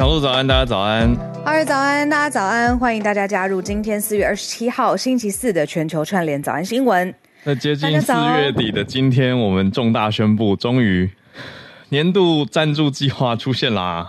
[0.00, 1.14] 小鹿早安，大家早安。
[1.44, 2.78] 哈喽早安，大家早安。
[2.78, 7.14] 欢迎大家加入今天四月二十七号星期四的全球串联早安新闻。
[7.44, 11.10] 那接近四月底的今天，我们重大宣布，终于
[11.90, 14.08] 年度赞助计划出现啦。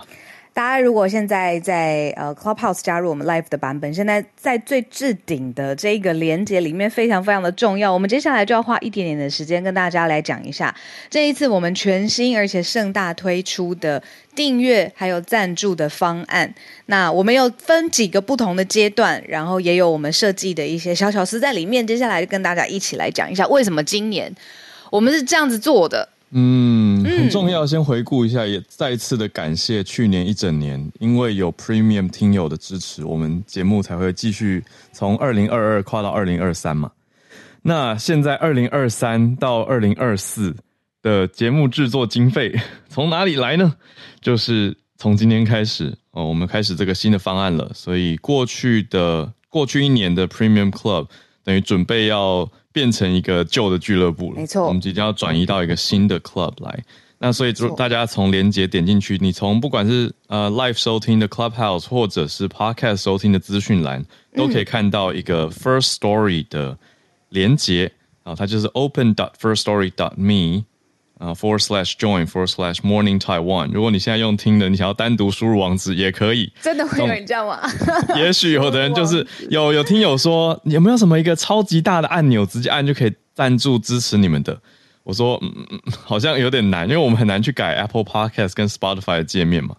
[0.54, 7.90] 大家如果现在在呃 Clubhouse 加入我们 Live 的版本，现在在最置顶的这个连接里面非常非常的重要。
[7.90, 10.74] 我们接下来就要花一点点的时间跟大家来讲一下
[11.08, 14.02] 这一次我们全新而且盛大推出的
[14.34, 16.54] 订阅还有赞助的方案。
[16.86, 21.86] 那我们有分几个不同的阶段，然后也有我们设计的一些小巧思在里面。
[21.86, 24.30] 接下来就跟大家一起来讲一下为什么今年
[24.90, 26.10] 我们是这样子做的。
[26.34, 27.66] 嗯，很重要。
[27.66, 34.64] 先回顾一下，也再次的感谢去年一整年，因为有 Premium 听友的支持，我们节目才会继续
[34.94, 36.90] 从二零二二跨到二零二三嘛。
[37.60, 40.56] 那现在二零二三到二零二四
[41.02, 43.74] 的节目制作经费从哪里来呢？
[44.22, 47.70] 就是从今天开始哦，我们开始这个新的方案了。
[47.74, 51.08] 所以过去的过去一年的 Premium Club
[51.44, 52.50] 等于准备要。
[52.72, 56.84] 变成一个旧的俱乐部了，没错，我们即将要转移到一个新的 club 来。
[57.18, 66.76] 那所以就大家从连接点进去，你从不管是呃 live 收听的 Clubhouse，或者是 podcast 收听的资讯栏，都可以看到一个 First Story 的
[67.28, 67.92] 连结
[68.24, 70.64] 啊，它就是 open dot first story dot me。
[71.22, 73.70] 啊，forward slash join forward slash morning Taiwan。
[73.72, 76.52] 如果你现在用听的，你想要单独输入网址也可以。
[76.60, 77.60] 真的会有人这样吗？
[78.18, 84.60] 也许有的人就是有有听友说，有没有什么一个超级大的按钮，直接按就可以赞助支持你们的？
[85.04, 89.76] 我说，嗯，好像有点难，因为我们很难去改 Apple Podcast 跟 Spotify 的界面嘛。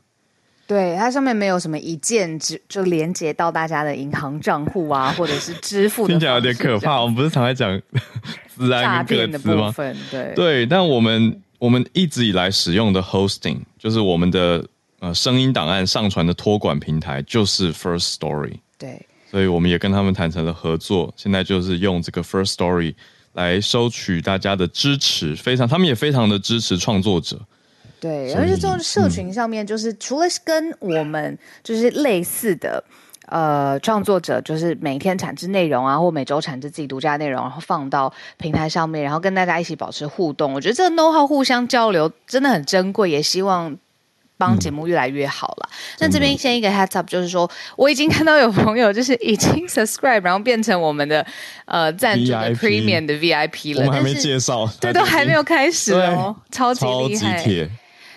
[0.73, 6.13] 对，它上面没有什么一键就就连接到大家的银行账户啊，或者是支付的。
[6.13, 6.99] 听起来有点可怕。
[6.99, 7.79] 我们不是常在讲
[8.49, 9.71] 资安跟个资吗？
[10.09, 14.65] 对对，但我们我们一直以来使用的 hosting 就是我们的
[14.99, 18.53] 呃声音档案上传的托管平台，就是 First Story。
[18.79, 22.95] 对，所以我们也跟他们谈成了合作，现在就是用这个 First Story
[23.33, 27.39] 来收取大家的支持，非常他们也非常的支持创作者。
[28.03, 32.83] 对，而且这种社群上面，就是除了跟我们就是类似的，
[33.27, 40.51] 呃，创作者，就是每天产制内容啊，或每周产制自己独家内容，然后放到平台上面，然后跟大家一起保持互动。
[40.51, 43.73] 我觉得这个 know how 互相交流真的很珍贵，也希望
[44.37, 45.69] 帮节目越来越好了。
[45.99, 51.25] 那、嗯、这边先一个 heads up，就是说我已经看到有朋友就是已经 subscribe，然后变成我们的
[51.63, 57.41] 呃赞助的 premium 的 VIP 了，我们还没介绍，对，都还没有开始哦，超级厉害。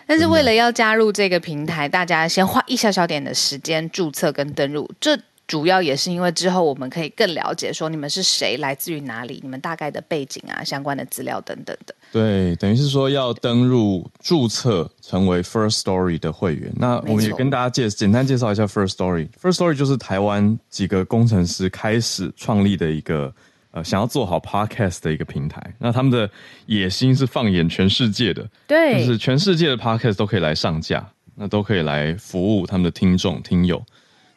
[0.07, 4.89] 但是为了要加入这个平台，大家先花一小小点的时间注册跟登录。
[5.01, 5.19] 这
[5.49, 11.95] 主要也是因为之后我们可以更了解说你们是谁，来自于哪里，你们大概的背景啊、相关的资料等等的。
[12.13, 16.73] 对，等于是说要登入注册成为 First Story 的会员。
[16.77, 19.29] 那我们也跟大家介简单介绍一下 First Story。
[19.41, 23.33] First Story 就是台湾几个工程师开始创立的一个。
[23.77, 26.29] 呃，想要做好 podcast 的一个平台，那他们的
[26.65, 33.85] 野心是放眼全世界的，对，就是全世界的 podcast 都可以来上架，那都可以来服务他们的听众听友，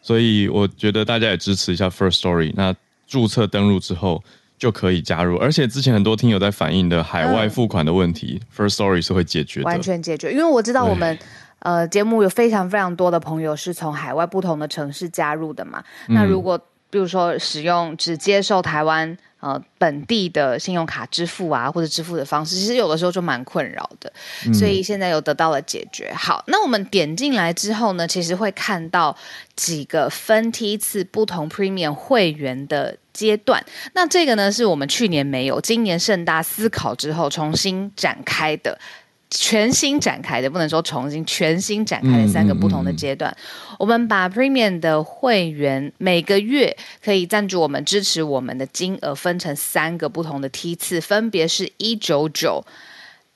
[0.01, 2.75] 所以我觉得大家也支持一下 First Story，那
[3.07, 4.21] 注册登录之后
[4.57, 11.17] 就可以加入，而且之前很多听友在反映的海外付款的问题，嗯，First Story 是会解决的，完全解决，因为我知道我们
[11.59, 19.17] 呃节目有非常非常多的朋友是从海外不同的城市加入的嘛，嗯，那如果比如说使用只接受台湾。
[19.41, 24.11] 呃，本地的信用卡支付啊，或者支付的方式，其实有的时候就蛮困扰的，
[24.45, 26.13] 嗯，所以现在又得到了解决。
[26.13, 29.15] 好，那我们点进来之后呢，其实会看到
[29.55, 33.63] 几个分梯次不同 Premium 会员的阶段。
[33.93, 38.77] 那这个呢，是我们去年没有，今年盛大思考之后重新展开的。
[39.31, 43.31] 全新展开的，不能说重新，全新展开的三个不同的阶段。
[43.31, 52.65] 嗯嗯嗯、我们把 Premium 的会员每个月可以赞助我们、支持我们的金额分成三个不同的梯次，分别是一九九、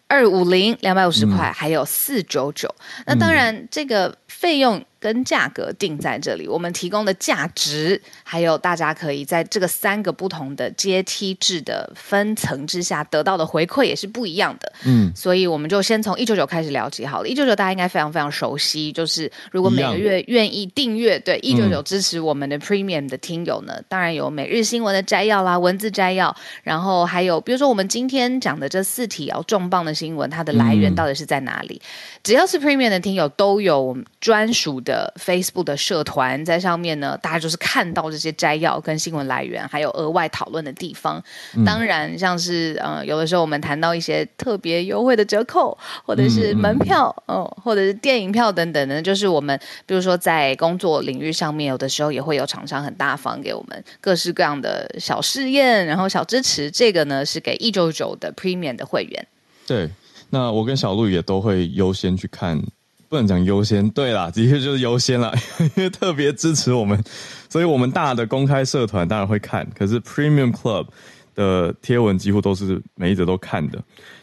[0.08, 2.74] 二五零、两百五十块，还有四九九。
[3.06, 4.84] 那当然，这个费用。
[5.04, 14.72] 跟价格定在这里，我们提供的价值，还有大家可以在这个三个不同的阶梯制的分层之下得到的回馈也是不一样的。
[14.86, 17.28] 嗯，所以我们就先从一九九开始了解好了。
[17.28, 26.34] 一九九大家应该非常非常熟悉，就是如果每个月愿意订阅对一九九支持我们的 Premium 的听友呢，嗯，当然有每日新闻的摘要啦，文字摘要，
[26.64, 31.82] 然后还有比如说我们今天讲的这四题要重磅的新闻，它的来源到底是在哪里？
[31.84, 35.14] 嗯，只要是 Premium 的听友都有我们专属的。
[35.20, 41.24] Facebook 的社团，在上面呢，大家就是看到这些摘要跟新闻来源，还有额外讨论的地方。
[41.56, 56.70] 嗯、当然，像是呃，有的时候我们谈到一些特别优惠的折扣，或者是门票，哦、嗯嗯呃，或者是电影票等等的，就是我们比如说在工作领域上面，有的时候也会有厂商很大方给我们各式各样的小试验，然后小支持。
[56.70, 59.28] 这个呢是给一九九的 Premium 的会员。
[59.66, 59.90] 对，
[60.34, 62.60] 那我跟小鹿也都会优先去看。
[63.08, 67.00] 不能讲优先，对啦， 的确就是优先啦，因为特别支持我们，
[67.48, 69.70] 所以我们大的公开社团当然会看。
[69.78, 70.88] 可是 Premium Club
[71.36, 73.80] 的贴文几乎都是每一则都看的。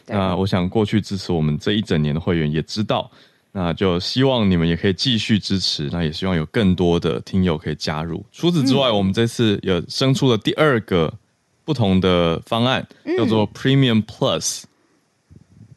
[0.07, 3.09] 那我想过去支持我们这一整年的会员也知道，
[3.53, 5.87] 那就希望你们也可以继续支持。
[5.93, 8.21] 那也希望有更多的听友可以加入。
[8.33, 11.13] 除此之外，嗯、我们这次也生出了第二个
[11.63, 12.85] 不同的方案，
[13.17, 14.63] 叫做 Premium Plus。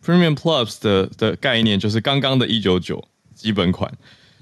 [0.04, 3.02] Premium Plus 的的概念就是刚刚的一九九
[3.34, 3.90] 基本款，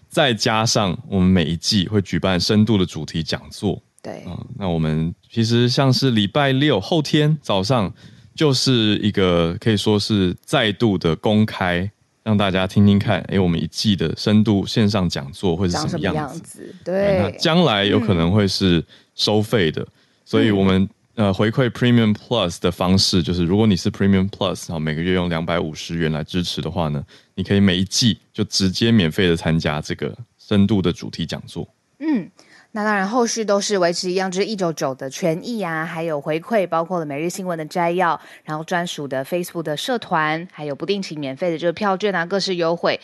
[0.08, 3.80] 再加上我们每一季会举办深度的主题讲座。
[4.02, 7.94] 对，啊，那我们其实像是礼拜六后天早上，
[8.34, 11.88] 就是一个可以说是再度的公开，
[12.24, 16.74] 让大家听听看，哎，我们一季的深度线上讲座会是什么样子？
[16.84, 19.88] 对，那将来有可能会是收费的，嗯、
[20.24, 20.88] 所以我们。
[21.14, 27.04] 呃，回馈 Premium Plus 的方式就是，如果你是 Premium Plus，然后每个月用两百五十元来支持的话呢，
[27.34, 31.68] 你可以每一季就直接免费的参加这个深度的主题讲座。
[31.98, 32.30] 嗯，
[32.70, 42.98] 那当然后续都是维持一样，就是一九九的权益啊，还有回馈，包括了每日新闻的摘要，然后专属的 Facebook 的社团，还有不定期免费的这个票券啊，各式优惠。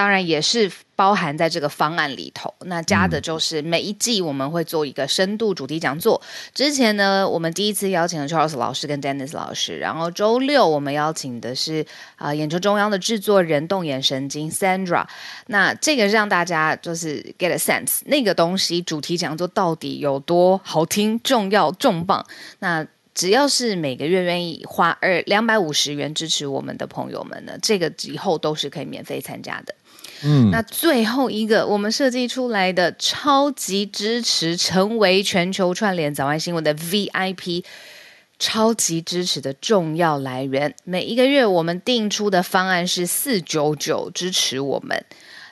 [0.00, 2.54] 当然也是包含在这个方案里头。
[2.60, 6.18] 那加的就是每一季我们会做一个深度主题讲座。
[6.54, 11.84] 之前呢，我们第一次邀请了 Charles 老师跟 Dennis 老师，然后周六我们邀请的是
[12.16, 15.06] 啊、呃，眼球中央的制作人动眼神经 Sandra。
[15.48, 22.24] 那这个让大家就是 get a sense，那个东西主题讲座到底有多好听、重要、重磅。
[22.60, 29.74] 那只要是每个月愿意花二两百五十元支持我们的朋友们呢，这个以后都是可以免费参加的。
[30.22, 37.64] 嗯，那最后一个我们设计出来的超级支持，成为全球串联早安新闻的 VIP，
[38.38, 40.74] 超级支持的重要来源。
[40.84, 45.04] 每一个月我们定出的方案是四九九支持我们。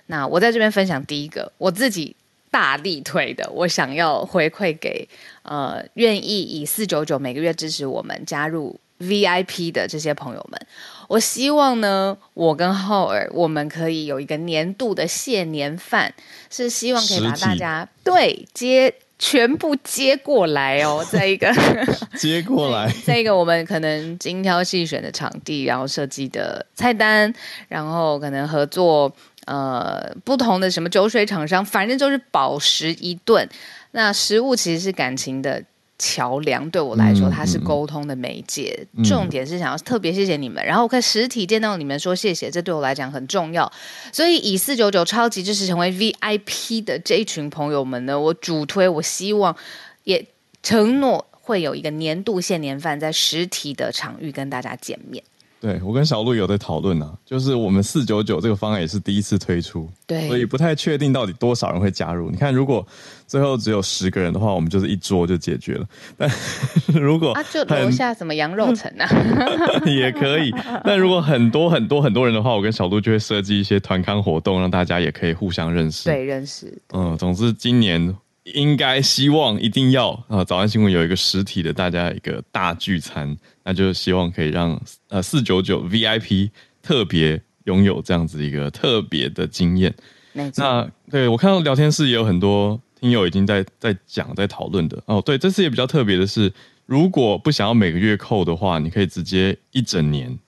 [0.07, 2.17] 那我在这边分享第一个，我自己
[2.51, 5.09] 大力推的，我想要回馈给
[5.43, 10.67] 呃愿意以四九九每个月支持我们加入 VIP 的这些朋友们。
[11.09, 16.15] 我希望呢，我跟浩尔我们可以有一个年度的谢年饭，
[16.51, 21.51] 是希望可以把大家对接全部接过来哦， 在一个
[22.17, 27.33] 接过来，在一个我们可能精挑细选的场地，然后设计的菜单，
[27.69, 29.11] 然后可能合作
[29.47, 33.49] 呃不同的什么酒水厂商，反正就是饱食一顿。
[33.93, 35.65] 那食物其实是感情的。
[35.99, 38.87] 桥梁对我来说，它是沟通的媒介。
[38.93, 43.71] 嗯嗯、重点是想要特别谢谢你们，然后我可以实体见到你们说谢谢，这对我来讲很重要。
[44.13, 49.57] 所以以四九九超级支持成为 VIP 的这一群朋友们呢，我主推，我希望
[50.05, 50.25] 也
[50.63, 55.23] 承诺会有一个年度限年饭，在实体的场域跟大家见面。
[55.61, 62.31] 对，我跟小鹿有在讨论呢，就是我们四九九这个方案也是第一次推出，对，所以不太确定到底多少人会加入。
[62.31, 62.87] 你看，如果
[63.27, 65.85] 最后只有十个人的话，我们就是一桌就解决了。
[66.17, 66.31] 但
[66.95, 69.09] 如果啊，就留下什么羊肉城啊，
[69.85, 70.55] 也可以。
[70.85, 76.05] 但如果很多很多很多人的话，我跟小鹿就会设计一些团康活动，让大家也可以互相认识。
[76.05, 76.81] 对，认识。
[76.95, 78.17] 嗯，总之今年。
[78.55, 80.43] 应该希望一定要啊！
[80.43, 83.37] 早安新闻有一个实体的大家一个大聚餐，
[83.69, 86.49] 那就希望可以让呃四九九 VIP
[86.81, 89.95] 特别拥有这样子一个特别的经验。
[90.33, 95.21] 那对我看到聊天室也有很多听友已经在在讲在讨论的哦。
[95.21, 96.51] 对，这次也比较特别的是，
[96.87, 100.39] 如果不想要每个月扣的话，你可以直接一整年。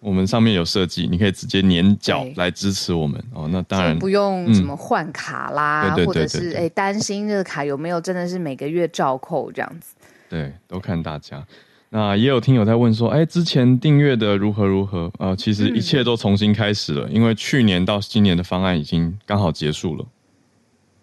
[0.00, 3.48] 我们上面有设计，你可以直接年缴来支持我们哦。
[3.52, 9.94] 那当然不用什么换卡啦，嗯、或者是哎担心这个卡有没有真的是每个月照扣这样子。
[10.28, 11.46] 对，都看大家。
[11.90, 15.10] 那也有听友在问说，哎，之前订阅的如何如何？
[15.18, 20.06] 呃，其实一切都重新开始了，嗯、因为去年到今年的方案已经刚好结束了，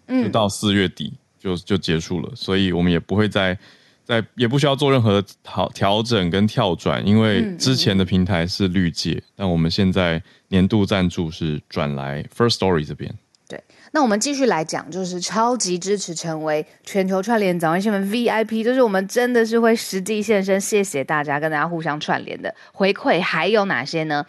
[0.06, 3.58] 嗯，就到四月底就就结束了，所以我们也不会再。
[4.06, 13.10] 再也不需要做任何调调整跟跳转，因为之前的平台是绿界，嗯嗯、但我们现在年度赞助是转来 First Story 这边。
[13.48, 13.58] 对，
[13.94, 24.26] 那我们继续来讲，就是超级支持成为全球串联早安新闻 VIP，就是我们真的是会实际现身，谢谢大家跟大家互相串联的回馈，还有哪些呢？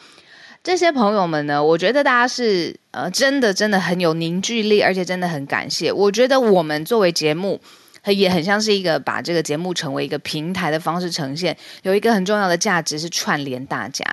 [0.63, 5.91] 这些朋友们呢，我觉得大家是呃，真的真的很有凝聚力，而且真的很感谢。
[5.91, 7.59] 我觉得我们作为节目。
[8.13, 14.03] 也很像是一个把这个节目成为一个平台的方式呈现，有一个很重要的价值是串联大家。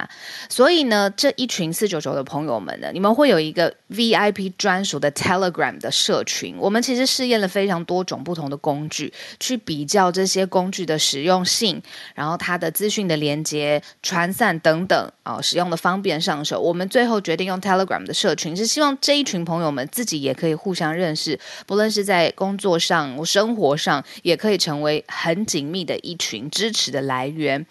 [0.49, 6.57] 所以呢，这一群四九九的朋友们呢，你们会有一个 VIP 专属的 Telegram 的社群。
[6.59, 11.83] 我们其实试验了非常多种不同的工具，去比较这些工具的实用性，
[12.15, 16.61] 然后它的资讯的连接、传散等等啊、使用的方便上手。
[16.61, 24.05] 我们最后决定用 Telegram 的社群，是希望这一群朋友们自己也可以互相认识，不论是在工作上、生活上。
[24.23, 27.67] 也可以成为很紧密的一群支持的来源，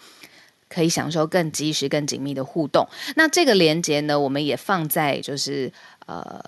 [0.68, 2.86] 可以享受更及时、更紧密的互动。
[3.16, 5.72] 那这个连接呢，我们也放在就是
[6.06, 6.38] 呃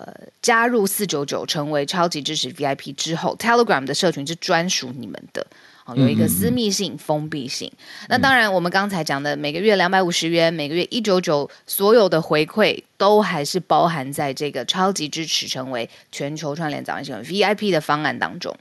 [0.41, 5.47] 加入四九九成为超级支持 VIP 之后，Telegram 的社群是专属你们的，
[5.95, 7.71] 有一个私密性、嗯、封闭性。
[8.09, 18.55] 那当然，我们刚才讲的每个月两百五十元，每个月一九九，所有的回馈都还是包含在这个超级支持成为全球串联早安新闻 VIP 的方案当中。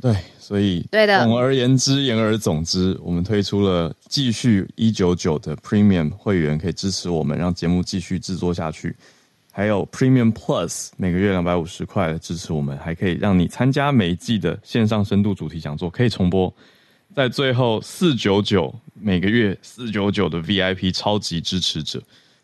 [0.00, 1.24] 对，所以对的。
[1.24, 8.94] 总而言之，言而总之，我们推出了继续一九九的 Premium 会员，可以支持我们，让节目继续制作下去。
[9.50, 16.52] 还有 Premium Plus 每个月两百五十块的支持我们，还可以让你参加每一季的线上深度主题讲座，可以重播。
[17.14, 21.98] 在最后四九九每个月四九九的 VIP 超级支持者，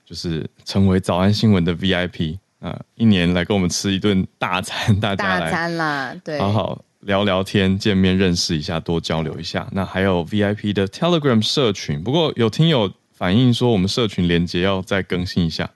[0.06, 6.82] 就是成为早安新闻的 VIP 啊，一年来跟我们吃一顿大餐，大家来大餐啦，对，好好。
[7.02, 9.68] 聊聊天，见面认识一下，多交流一下。
[9.72, 15.70] 那还有 VIP 的 Telegram 社群，不过有听友反映说，我们社群连接要再更新一下，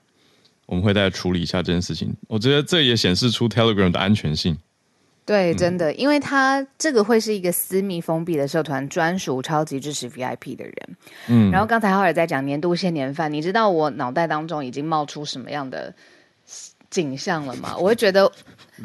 [0.65, 2.15] 我们会再处理一下这件事情。
[2.27, 4.57] 我觉得这也显示出 Telegram 的安全性。
[5.25, 10.73] 对，真的，嗯、因为它这个会是一个私密封闭的社团，专属超级支持 VIP 的人。
[11.27, 15.93] 嗯，然后刚才浩尔在讲年度限年饭，你知道我脑袋当中已经冒出什么样的
[16.89, 17.75] 景象了嘛？
[17.77, 18.31] 我会觉得。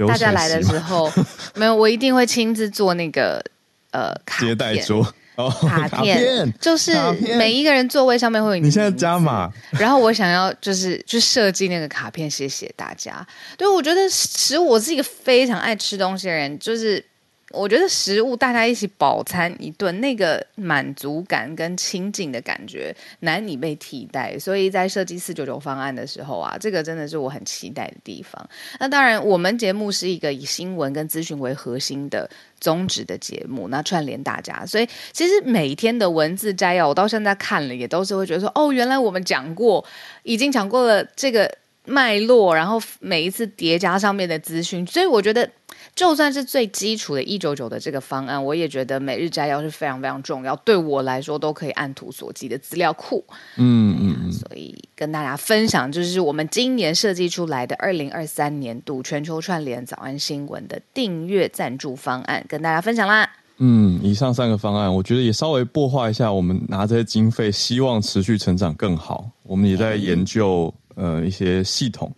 [0.08, 1.12] 大家来的时候，
[1.54, 3.44] 没有，我一定会亲自做那个
[3.90, 5.06] 呃卡接待桌
[5.36, 6.94] 哦，卡片，卡片就是
[7.36, 8.62] 每一个人座位上面会有你。
[8.62, 13.26] 你现在加码，然后我想要就是去设计那个卡片，谢谢大家。
[13.58, 17.04] 对，我觉得其实我是一个非常爱吃东西的人，就是。
[17.52, 24.38] 我觉得食物大家一起饱餐一顿，那个满足感跟亲近的感觉难以被替代。
[24.38, 28.48] 所以在设计四九九方案的时候啊，这个真的是我很期待的地方。
[28.80, 32.28] 那当然，我们节目是一个以新闻跟资讯为核心的
[32.60, 34.64] 宗旨的节目，那串联大家。
[34.66, 39.84] 所以其实每天的文字摘要，我到现在看了也都是会觉得说，哦，原来我们讲过，
[40.22, 41.50] 已经讲过了这个
[41.84, 45.48] 脉络，然后每一次叠加上面的资讯，所以我觉得。
[45.94, 53.22] 就算是最基础的一九九的这个方案，我也觉得每日摘要是非常非常重要，对我来说都可以按图索骥的资料库。
[53.56, 63.30] 嗯嗯嗯，所以跟大家分享，就是我们今年设计出来的二零二三年度全球串联早安新闻的订阅赞助方案，跟大家分享啦。
[63.58, 69.28] 嗯，以上三个方案，我觉得也稍微破坏一下，我们拿这些经费，希望持续成长更好。
[69.42, 72.10] 我们也在研究、嗯、呃一些系统。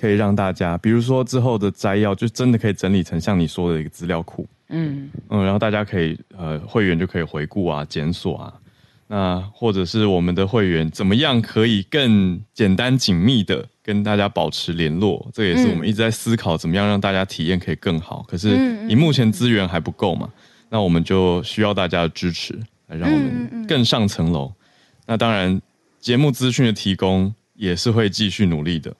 [0.00, 4.46] 可以让大家，比如说之后的摘要，就真的可以整理成像你说的一个资料库。
[4.70, 8.54] 嗯嗯，然后大家可以呃，会员就可以回顾啊、检索啊。
[9.08, 15.28] 那或者是我们的会员怎么样可以更简单紧密的跟大家保持联络？
[15.34, 18.24] 这也是我们一直在思考，怎么样让大家体验可以更好。
[18.28, 20.30] 可是你目前资源还不够嘛？
[20.68, 24.52] 那我们就需要大家的支持，来让我们更上层楼。
[25.06, 25.60] 那当然，
[25.98, 28.94] 节目资讯的提供也是会继续努力的。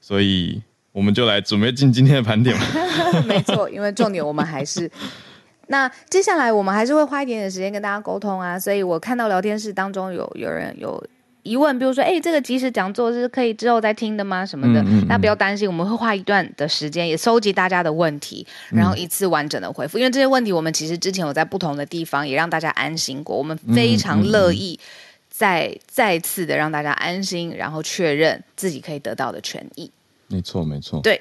[0.00, 0.60] 所以
[0.92, 2.64] 我们就来准备进今天的盘点吧。
[3.26, 4.90] 没错，因为重点我们还是
[5.68, 8.58] 那接下来我们还是会花一点点时间跟大家沟通啊。
[8.58, 11.02] 所以我看到聊天室当中有有人有
[11.42, 14.44] 疑问，比如说，哎，这个即时讲座是可以之后再听的吗？
[14.44, 19.96] 什么的，大家不要担心，我们会花一段的时间也收集大家的问题，然后一次完整的回复。
[19.96, 24.78] 因为这些问题我们其实之前有在不同的地方也让大家安心过，我们非常乐意
[25.40, 29.90] 再再次的让大家安心，然后确认自己可以得到的权益。
[30.28, 31.00] 没错，没错。
[31.00, 31.18] 对，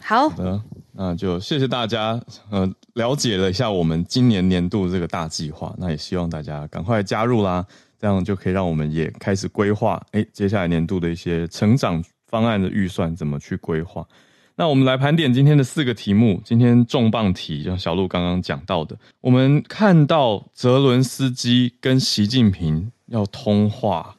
[0.00, 7.66] 好，好的，那就谢谢大家，呃，了解了一下我们今年年度这个大计划，那也希望大家赶快加入啦，
[7.98, 14.06] 这样就可以让我们也开始规划，哎，接下来年度的一些成长方案的预算怎么去规划。
[14.58, 24.16] 那我们来盘点今天的四个题目，今天重磅题，像小鹿刚刚讲到的，我们看到泽伦斯基跟习近平要通话。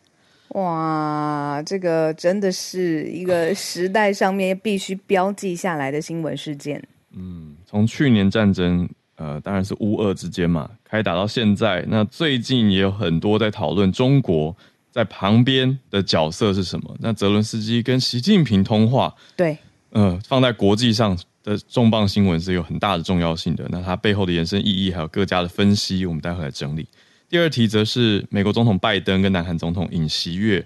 [0.49, 6.81] 哇，这个真的是一个时代上面必须标记下来的新闻事件。
[7.15, 14.55] 嗯，从去年战争，呃，当然是乌俄之间嘛，开打到现在，那最近也有很多在讨论中国
[14.91, 16.95] 在旁边的角色是什么？
[16.99, 19.57] 那泽伦斯基跟习近平通话，对，
[19.97, 23.67] 呃，放在国际上的重磅新闻是有很大的重要性的。
[23.71, 26.87] 那它背后的延伸意义还有各家的分析，我们待会来整理。
[27.27, 30.63] 第二题则是美国总统拜登跟南韩总统尹锡悦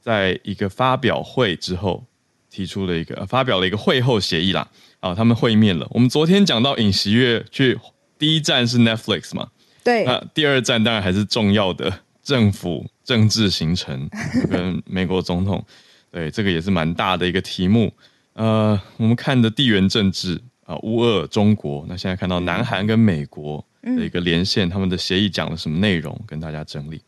[0.00, 2.04] 在一个发表会之后
[2.50, 4.68] 提出了一个、呃、发表了一个会后协议啦。
[4.98, 5.86] 啊，他们会面了。
[5.92, 7.78] 我们昨天讲到尹锡悦去
[8.18, 9.48] 第一站是 Netflix 嘛？
[9.84, 10.04] 对。
[10.04, 14.10] 那第二站当然还是重要的政府政治行程，
[14.50, 15.64] 跟美国总统。
[16.10, 17.92] 对，这个也是蛮大的一个题目。
[18.34, 21.84] 呃，我们看的地缘政治啊，乌俄中国。
[21.88, 26.18] 那现在看到南韩跟美国的一个连线，他们的协议讲了什么内容？
[26.26, 27.00] 跟大家整理。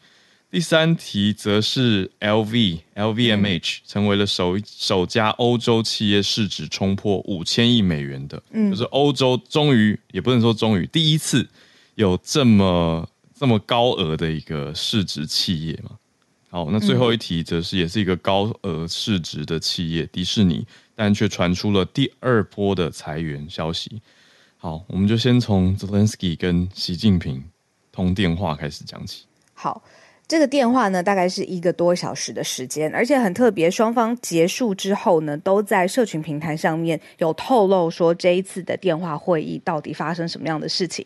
[0.50, 11.48] 第三题则是 LV LVMH 成为了首首家欧洲企业市值冲破五千亿美元的，嗯，就是欧洲终于也不能说终于第一次
[11.96, 15.90] 有这么这么高额的一个市值企业嘛。
[16.50, 20.64] 好，那最后一题则是也是一个高额市值的企业迪士尼，
[20.94, 24.02] 但却传出了第二波的裁员消息。
[24.56, 27.44] 好，我们就先从 Zelensky 跟习近平
[27.92, 29.24] 通电话开始讲起。
[29.52, 29.82] 好。
[30.26, 33.70] 这个电话呢，大概是一个多小时的时间，而且很特别。
[33.70, 41.04] 双方结束之后呢，都在社群平台上面有透露说，这一次的电话会议到底发生什么样的事情。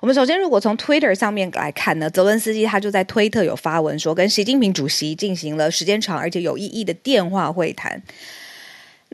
[0.00, 8.02] 我们首先如果从 Twitter 上面来看呢，泽伦斯基他就在推特有发文说，跟习近平主席进行了时间长而且有意义的电话会谈。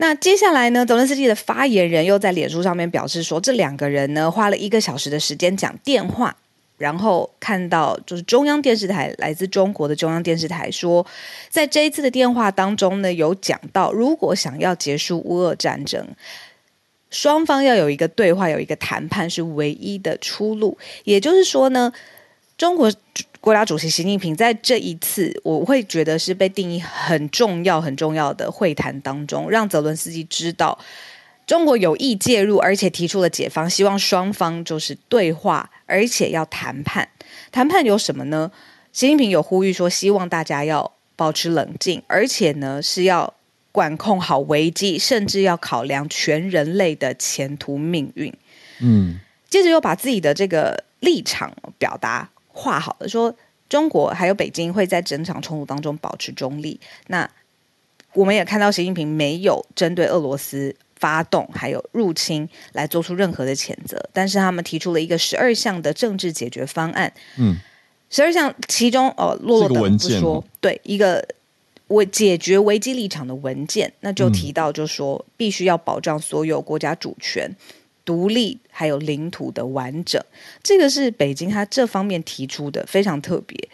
[0.03, 6.35] 那接下来呢，泽伦斯基的发言人又在脸书上面表示说，这两个人呢花了一个小时的时间讲电话。
[6.77, 11.05] 然后看到就是中央电视台，来自中国的中央电视台说，
[11.49, 16.05] 在这一次的电话当中呢，有讲到如果想要结束乌俄战争，
[17.09, 20.77] 双方要有一个对话，有一个谈判是唯一的出路。
[21.05, 21.93] 也就是说呢，
[22.57, 22.91] 中国
[23.43, 30.79] 国家主席习近平在这一次，我会觉得是被定义很重要、很重要的会谈当中，让泽伦斯基知道。
[31.45, 37.09] 中国有意介入，而且提出了解方，希望双方就是对话，而且要谈判。
[37.51, 38.49] 谈判有什么呢？
[38.93, 43.33] 习近平有呼吁说，希望大家要保持冷静，而且呢是要
[43.73, 48.33] 管控好危机，甚至要考量全人类的前途命运。
[48.79, 53.35] 嗯，接着又把自己的这个立场表达画好了，说
[53.67, 56.79] 中国还有北京会在整场冲突当中保持中立。
[57.07, 57.29] 那
[58.13, 60.73] 我们也看到习近平没有针对俄罗斯。
[60.95, 67.11] 发动还有入侵来做出任何的谴责，但是他们提出了一个十二项的政治解决方案。
[67.37, 67.57] 嗯，
[68.09, 71.27] 十二项其中哦，落落的不说，对一个
[71.87, 77.53] 为解决危机立场的文件，那就提到就说必须要保障所有国家主权、
[78.05, 80.21] 独立还有领土的完整。
[80.61, 83.69] 这个是北京他这方面提出的，非常特别。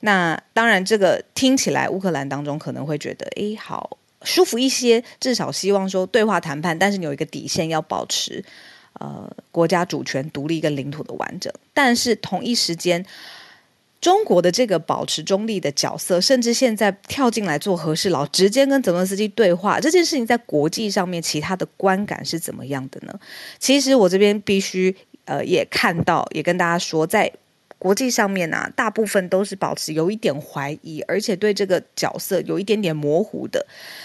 [0.00, 3.98] 那当然，这个听起来乌克兰当中可能会觉得，哎，好。
[4.24, 8.44] 舒服一些，至少希望说对话谈判，但是你有一个底线要保持，
[8.94, 11.52] 呃，国家主权、独立跟领土的完整。
[11.72, 13.06] 但是同一时间，
[14.00, 23.18] 中国的这个保持中立的角色，甚至现在跳进来做和事佬，直接跟泽伦斯基对话，这件事情在国际上面，其他的观感是怎么样的呢？
[23.58, 27.32] 其实我这边必须呃也看到，也跟大家说，在。
[27.80, 33.64] 国际上面啊，大部分都是保持有一点怀疑，而且对这个角色有一点点模糊的。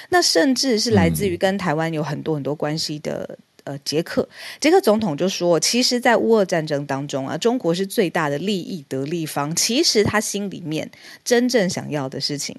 [0.10, 4.28] 那甚至是来自于跟台湾有很多很多关系的呃捷克，
[4.60, 9.56] 捷克总统就说，其实，在乌俄战争当中啊，中国是最大的利益得利方。
[9.56, 10.89] 其实他心里面
[11.23, 12.56] 真正想要的事情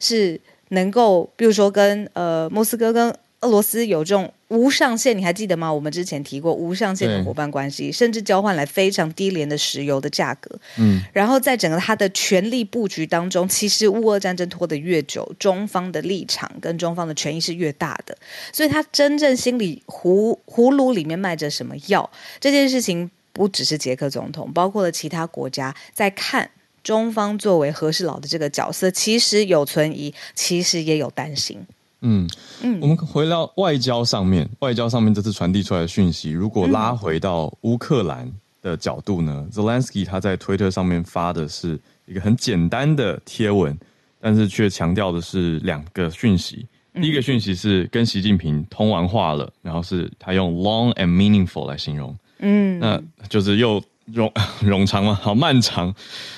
[0.00, 3.14] 是能够，比如说跟呃莫斯科跟。
[3.40, 5.72] 俄罗斯有这种无上限，你还记得吗？
[5.72, 10.58] 我们之前提过无上限的伙伴关系，甚至交换来非常低廉的石油的价格。
[10.78, 18.16] 嗯，然后在整个他的权力布局当中，其实乌俄战争拖得越久，中方的立场跟中方的权益是越大的。
[18.52, 26.48] 所以他真正心里葫葫芦里面卖着什么药，这件事情不只是捷克总统，包括了其他国家在看
[26.84, 31.66] 中方作为和事佬的这个角色，其实有存疑，其实也有担心。
[32.06, 32.28] 嗯
[32.62, 38.30] 嗯，我们回到外交上面，外交上面这次传递出来的讯息，如果拉回到乌克兰
[38.62, 43.76] 的角度呢，嗯，Zelensky 他在推特上面发的是一个很简单的贴文，
[44.20, 46.66] 但是却强调的是两个讯息。
[46.94, 54.30] 第一个讯息是跟习近平通完话了，然后是他用 long and meaningful 来形容，嗯，那就是又冗
[54.62, 55.92] 冗长嘛，好漫长，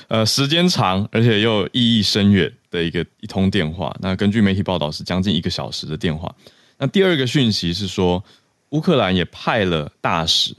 [0.09, 2.51] 呃，时间长，而且又意义深远。
[2.77, 6.33] 的一个一通电话，那根据媒体报道是将近一个小时的电话。
[6.79, 8.23] 那第二个讯息是说，
[8.69, 10.55] 乌克兰也派了大使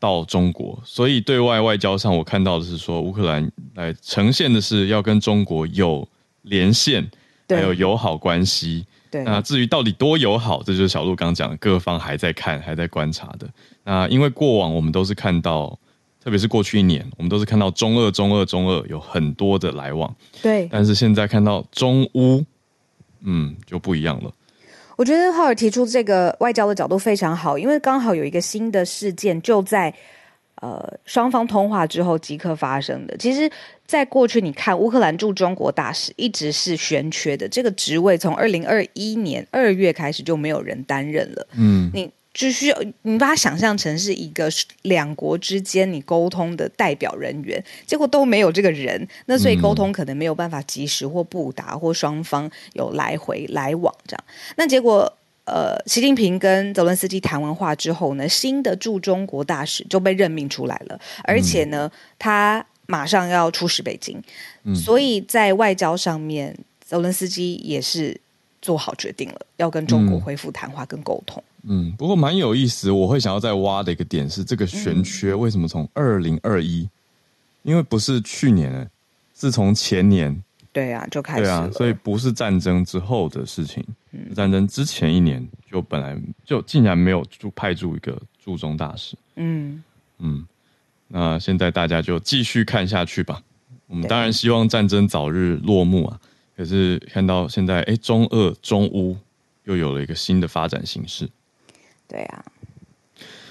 [0.00, 6.08] 到中国，所以对外外交上我看到的是说，乌克兰来呈现的是要跟中国有
[6.42, 7.06] 连线，
[7.48, 8.86] 还有友好关系。
[9.10, 13.48] 对，那至于到底多友好，这就是小鹿刚讲的，各方还在看，还在观察的。
[13.84, 15.78] 那因为过往我们都是看到，
[16.24, 20.12] 特别是过去一年，我们都是看到中二、中二、中二有很多的来往。
[20.40, 22.42] 对，但是现在看到中乌，
[23.22, 24.32] 嗯，就不一样了。
[24.96, 29.94] 我觉得浩尔提出这个外交的角度非常好，因为刚好有一个新的事件就在。
[30.62, 33.14] 呃，双方通话之后即刻发生的。
[33.18, 33.50] 其实，
[33.84, 41.46] 在过去，你看乌克兰驻中国大使一直是悬缺的，这个职位从二零二一年二月开始就没有人担任了。
[41.56, 44.50] 嗯，你只需要你把它想象成是一个
[44.82, 54.24] 两国之间你沟通的代表人员，结果都没有这个人，那所以沟通可能没有办法及时或不达，或双方有来回来往这样。
[54.56, 55.10] 那结果。
[55.46, 64.18] 呃，习近平跟泽伦斯基谈完话之后呢，新的驻中国大使就被任命出来了，而且呢，他马上要出使北京，
[64.62, 68.18] 嗯，所以在外交上面，泽伦斯基也是
[68.64, 71.44] 做好决定了，要跟中国恢复谈话跟沟通。
[71.64, 76.88] 嗯，不过蛮有意思，我会想要再挖的一个点是，这个悬缺为什么从二零二一，
[77.62, 78.90] 因为不是去年，
[79.34, 80.42] 是从前年。
[80.72, 81.42] 对啊，就开始。
[81.42, 83.84] 对啊，所以不是战争之后的事情。
[84.12, 89.14] 嗯，战争之前一年就本来就竟然没有驻派驻一个驻中大使。
[89.36, 89.84] 嗯
[90.20, 90.46] 嗯，
[91.08, 93.42] 那现在大家就继续看下去吧。
[93.88, 96.18] 我们当然希望战争早日落幕啊。
[96.56, 99.16] 可是看到现在，哎，中俄、中乌
[99.64, 101.28] 又有了一个新的发展形式。
[102.08, 102.44] 对啊。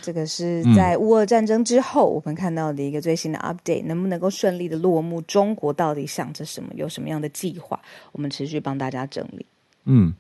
[0.05, 5.21] 这个是在乌俄战争之后，我们看到的一个最新的 update，能不能够顺利的落幕？
[5.21, 6.69] 中国到底想着什么？
[6.75, 7.81] 有什么样的计划？
[8.11, 9.45] 我们持续帮大家整理。
[9.85, 10.13] 嗯，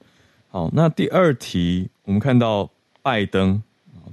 [0.47, 2.69] 好，那第二题，我们看到
[3.01, 3.61] 拜登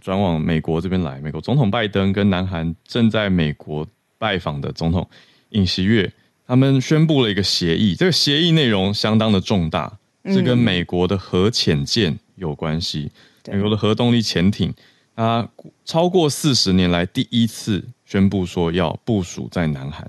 [0.01, 3.87] 转往美国这边来，美国总统拜登跟南韩正在美国
[4.19, 5.09] 拜访的总统
[5.51, 6.13] 尹锡悦，
[6.51, 13.09] 他们宣布了一个协议，这个协议内容相当的重大，是跟美国的核潜舰有关系，
[13.45, 14.75] 嗯、美国的核动力潜艇。
[15.15, 15.49] 它
[15.85, 20.05] 超过四十年来第一次宣布说要部署在南韩，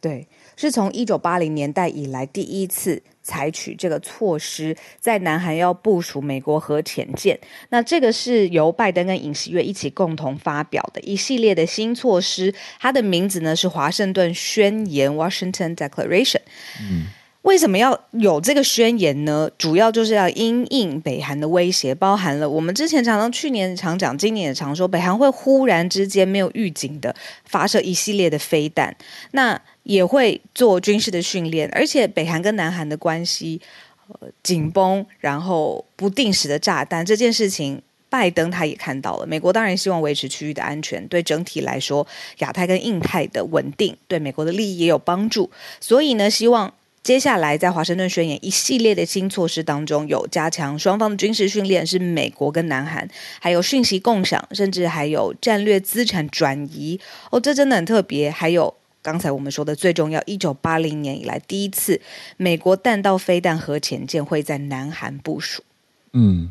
[0.00, 7.38] 对，是从一九八零年代以来第一次采取这个措施，在南韩要部署美国核潜舰。
[7.70, 16.40] 那这个是由拜登跟尹锡悦一起共同发表的一系列的新措施，它的名字呢是华盛顿宣言 （Washington Declaration）。
[16.80, 17.06] 嗯。
[17.42, 19.50] 为什么要有这个宣言呢？
[19.58, 27.14] 主要就是要因应北韩的威胁，包含了我们之前常常去年常讲，今年也常说，北韩会忽然之间没有预警的
[27.44, 28.96] 发射一系列的飞弹，
[29.32, 33.60] 那也会做军事的训练，而且北韩跟南韩的关系
[34.08, 39.26] 呃紧绷，然后不定时的炸弹这件事情，拜登他也看到了。
[39.26, 42.06] 美国当然希望维持区域的安全，对整体来说，
[42.38, 46.74] 亚太跟印太的稳定对美国的利益也有帮助，所以呢，希望。
[47.02, 53.06] 接下来，在华盛顿宣言一系列的新措施当中，有加强双方的军事训练，是美国跟南韩，
[53.38, 56.98] 还有讯息共享，甚至还有战略资产转移。
[57.30, 58.30] 哦，这真的很特别。
[58.30, 62.00] 还有刚才我们说的最重要，一九八零年以来第一次，
[62.38, 65.62] 美国弹道飞弹核潜舰会在南韩部署。
[66.14, 66.50] 嗯，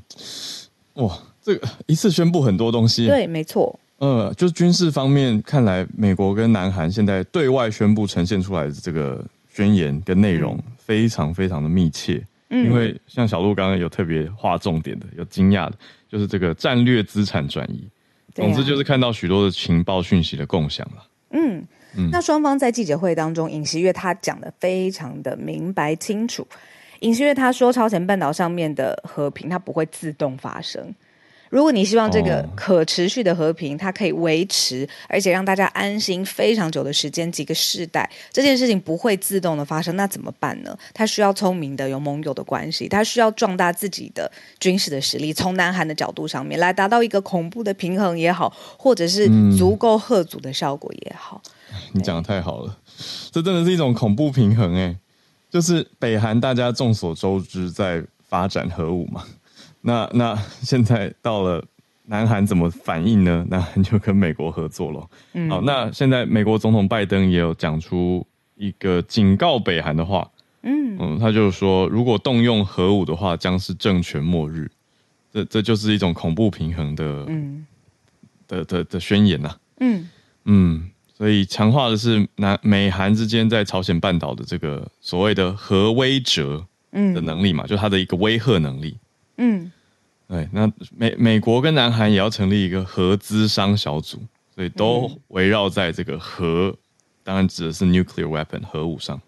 [0.94, 3.08] 哇，这个一次宣布很多东西。
[3.08, 3.78] 对，没错。
[3.98, 9.26] 呃，就是军事方面，看来美国跟南韩现在对外宣布呈现出来的这个。
[9.56, 15.74] 宣言跟内容非常非常的密切，嗯，因为像小鹿刚刚有特别划重点的，有惊讶的，
[16.10, 17.88] 就是这个战略资产转移。
[18.34, 21.06] 总之就是看到许多的情报讯息的共享了。
[21.34, 21.64] 嗯
[21.96, 26.48] 嗯，那双方在记者会当中，尹锡悦他讲的非常的明白清楚。
[27.00, 30.94] 尹锡悦他说，朝鲜半岛上面的和平，它不会自动发生。
[31.50, 40.76] 如果你希望这个可持续的和平，它可以维持，而且让大家安心非常久的时间，几个世代，这件事情不会自动的发生，那怎么办呢？
[40.96, 51.40] 他需要聪明的、有盟友的关系，他需要壮大自己的军事的实力，从南韩的角度上面来达到一个恐怖的平衡也好，或者是足够吓阻的效果也好。
[51.46, 51.52] 嗯，
[51.94, 52.78] 你讲的太好了，
[53.32, 54.96] 这真的是一种恐怖平衡哎，
[55.50, 59.24] 就是北韩大家众所周知在发展核武嘛。
[59.82, 61.64] 那那现在到了
[62.06, 63.46] 南韩怎么反应呢？
[63.50, 65.10] 南韩就跟美国合作了。
[65.34, 70.30] 嗯，好，那现在美国总统拜登也有讲出一个警告北韩的话。
[70.66, 74.72] 嗯嗯，他就说，如果动用核武的话，将是政权末日。
[75.34, 77.66] 这这就是一种恐怖平衡的，嗯，
[78.48, 79.58] 的的的宣言呐、啊。
[79.82, 80.10] 嗯
[80.46, 88.98] 嗯，所以强化的是南美韩之间在朝鲜半岛的这个所谓的核威慑的能力嘛，嗯、就它的一个威慑能力。
[89.38, 89.72] 嗯，
[90.28, 94.20] 对，那美美国跟南韩也要成立一个核资商小组，
[94.56, 96.76] 所以都围绕在这个核，
[97.24, 99.22] 当然指的是 nuclear weapon 核武上。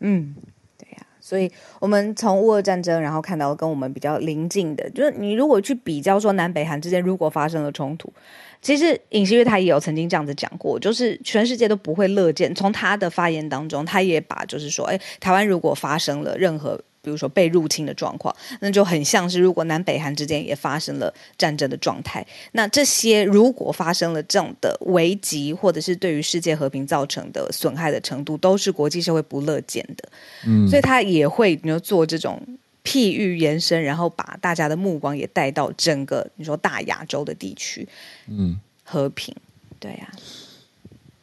[0.00, 0.34] 嗯，
[0.76, 8.12] 对呀、啊，所以我们从乌俄战争，然后看到跟我们比较邻近的，就是你如果去比较说南北韩之间如果发生了冲突，
[8.60, 12.54] 其实尹锡悦他也有曾经这样子讲过，就是全世界都不会乐见。
[12.54, 16.80] 从他的发言当中，他也把就是说，哎，台湾如果发生了任何。
[17.00, 30.08] 比如说被入侵的状况，那就很像是如果南北韩之间也发生了战争的状态，那这些如果发生了这样的危机，或者是对于世界和平造成的损害的程度，都是国际社会不乐见的。
[30.46, 32.42] 嗯，所以他也会你说做这种
[32.88, 37.86] 譬喻延伸，然后把大家的目光也带到整个你说大亚洲的地区，
[38.28, 39.34] 嗯，和平，
[39.78, 40.16] 对呀、啊。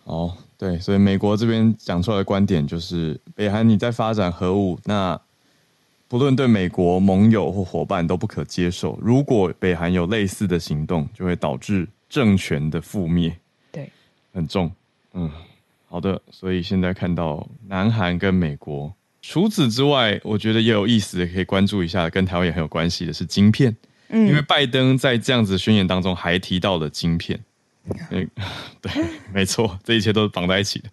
[0.03, 5.19] 哦，对，所以美国这边讲出来的观点就是，北韩你在发展核武，那。
[6.07, 8.97] 不论对美国盟友或伙伴都不可接受。
[9.01, 13.35] 如果北韩有类似的行动，就会导致政权的覆灭。
[13.71, 13.91] 对，
[14.31, 14.71] 很重。
[15.13, 15.29] 嗯，
[15.87, 16.21] 好的。
[16.29, 18.93] 所以现在看到南韩跟美国，
[19.27, 23.75] 除此之外，我觉得也有意思的，可以关注一下，跟台湾也很有关系的是晶片。
[24.09, 27.39] 嗯，因为拜登在这样子宣言当中还提到了晶片。
[28.11, 28.29] 嗯，
[28.81, 28.91] 对，
[29.33, 30.89] 没错，这一切都是绑在一起的。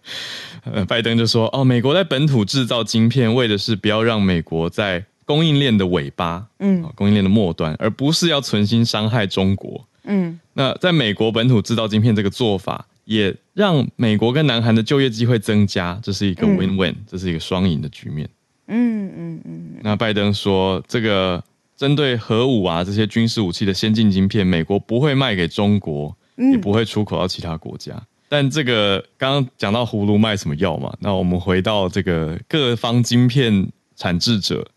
[0.63, 9.87] 呃， 拜登就说：“哦，美国在本土制造晶片，为的是不要让美国在供应链的尾巴，嗯，供应链的末端，而不是要存心伤害中国。
[10.05, 18.29] 嗯，那在美国本土制造晶片这个做法，也让美国跟南韩的就业机会增加，这是一个 win-win，嗯，这是一个双赢的局面。
[18.67, 19.69] 嗯嗯嗯。
[19.81, 21.43] 那拜登说，这个
[21.75, 26.15] 针对核武啊这些军事武器的先进晶片，美国不会卖给中国。
[26.35, 30.91] 也不会出口到其他国家，嗯、但这个刚刚讲到葫芦卖什么药嘛？
[30.99, 34.67] 那我们回到这个各方晶片产制者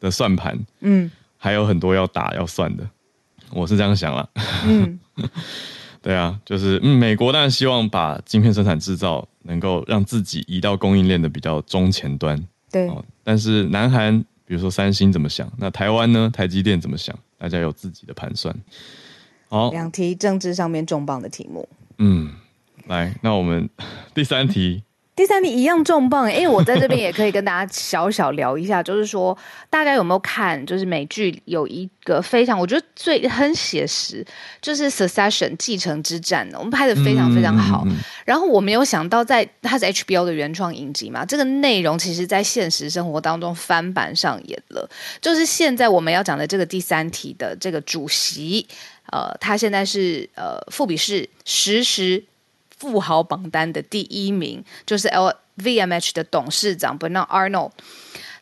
[0.00, 2.84] 的算盘，嗯，还有很多要打要算的，
[3.52, 4.28] 我是这样想了。
[4.66, 4.98] 嗯，
[6.04, 12.38] 对啊，就是嗯，美国当然希望把晶片生产制造能够让自己移到供应链的比较中前端，
[12.70, 12.90] 对。
[13.22, 15.50] 但是南韩，比如说三星怎么想？
[15.56, 16.30] 那台湾呢？
[16.30, 17.18] 台积电怎么想？
[17.38, 18.54] 大家有自己的盘算。
[19.48, 21.66] 好，两题政治上面重磅的题目。
[21.96, 22.30] 嗯，
[22.86, 23.66] 来，那我们
[24.12, 24.82] 第三题，
[25.16, 26.32] 第三题一样重磅。
[26.32, 29.36] 因为我在这边 也可以跟大家小小聊一下，就是说
[29.70, 30.64] 大家有没有看？
[30.66, 34.24] 就是美剧有一个非常，我觉得最很写实，
[34.60, 37.82] 就是《Succession》继承之战，我们拍的非常非常好。
[37.86, 44.88] 嗯嗯嗯、然后我没有想到在，在它是 HBO 的原创影集嘛，这个内容其实在现实生活当中翻版上演了。
[45.20, 48.66] 就是现在我们要讲的这个第三题的这个主席。
[49.12, 52.24] 呃，他现在是呃富比士实时
[52.84, 57.70] 富豪榜单的第一名，就是 LVMH 的董事长 Bernard Arnault。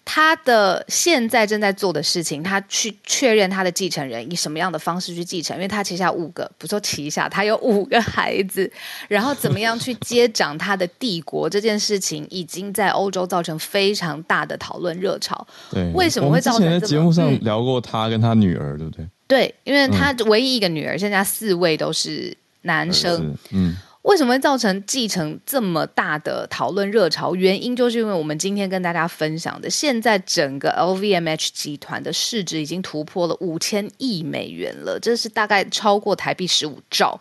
[0.05, 8.69] 他的现在正在做的事情，他去确认他的继承人以什么样的方式去继承，因为他旗下五个，不说旗下，他有五个孩子，
[9.07, 15.47] 然后怎么样去接掌他的帝国，这件事情已经在欧洲造成非常大的讨论热潮。
[15.71, 16.65] 对，为什么会造成？
[16.67, 19.07] 我们之前在节目上聊过他跟他女儿，对不对？
[19.29, 23.37] 对，因为他唯一一个女儿，现在四位都是男生。
[23.51, 27.37] 嗯，为什么会造成继承这么大的讨论热潮？
[27.37, 37.21] 原因就是因为我们今天跟大家分享的，现在整个 LVMH 集团的市值已经突破了五千亿美元了，这是大概超过台币十五兆。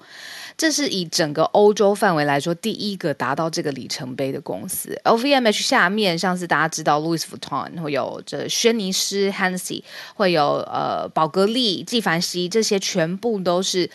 [0.58, 5.00] 这是以整个欧洲范围来说，第一个达到这个里程碑的公司。
[5.06, 9.84] LVMH 下面，像是大家知道，Louis Vuitton 会有这轩尼诗 Hennessy，
[10.16, 13.90] 会有呃宝格丽、纪梵希，这些全部都是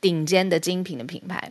[0.00, 1.50] 顶尖的精品的品牌。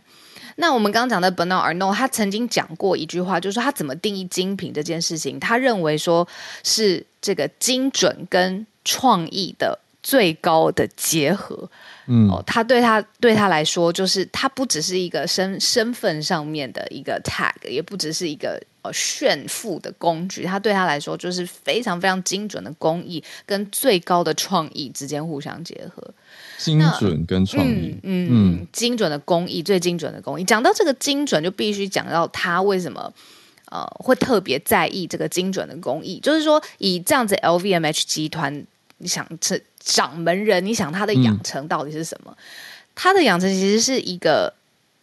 [0.62, 6.26] 那我们刚刚讲的 Bernard Arnault，他曾经讲过一句话，就是说他怎么定义精品这件事情，他认为说
[6.62, 11.68] 是这个精准跟创意的最高的结合。
[12.06, 20.44] 嗯，哦，他对他对他来说，就是他不只是一个身身份上面的一个 tag，也不只是一个呃炫富的工具。
[20.44, 26.14] 他对他来说，就是非常非常精准的工艺跟最高的创意之间互相结合。
[26.64, 30.44] 精准跟创意，嗯嗯，嗯，精准的工艺，最精准的工艺。
[30.44, 33.12] 讲到这个精准，就必须讲到他为什么
[33.70, 36.20] 呃会特别在意这个精准的工艺。
[36.20, 38.64] 就是说，以这样子 LVMH 集团，
[38.98, 39.60] 你想这。
[39.84, 42.30] 掌门人，你想他的养成到底是什么？
[42.30, 42.36] 嗯、
[42.94, 44.54] 他的养成其实是一个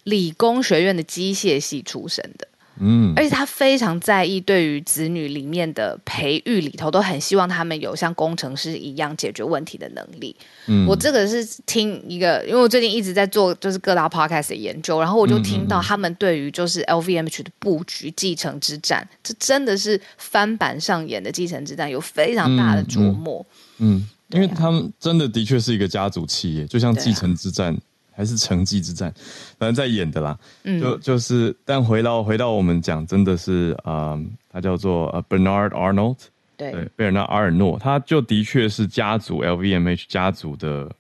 [0.06, 2.48] 理工学院的机械系出身的，
[2.80, 10.36] 嗯，而且他非常在意对于子女里面的培育里头，都很希望他们有像工程师一样解决问题的能力。
[10.68, 23.46] 嗯，我这个是听一个，因为我最近一直在做就是各大 podcast 的研究，然后我就听到他们对于就是 LVMH 的布局、继承之战，这真的是翻版上演的继承之战，有非常大的琢磨，
[23.80, 23.98] 嗯。
[23.98, 27.78] 嗯因为他们真的的确是一个家族企业，就像继承之战、啊、
[28.20, 29.10] 还是城际之战，
[29.58, 30.38] 反正在演的啦。
[30.64, 36.18] 嗯，就就是，但回到回到我们讲，真的是啊、呃，他叫做呃 Bernard Arnault，
[36.58, 40.92] 对，对，贝尔纳阿尔诺，他就的确是家族 LVMH 家族的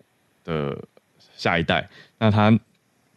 [0.45, 0.77] 的
[1.35, 1.89] 下一代。
[2.17, 2.57] 那他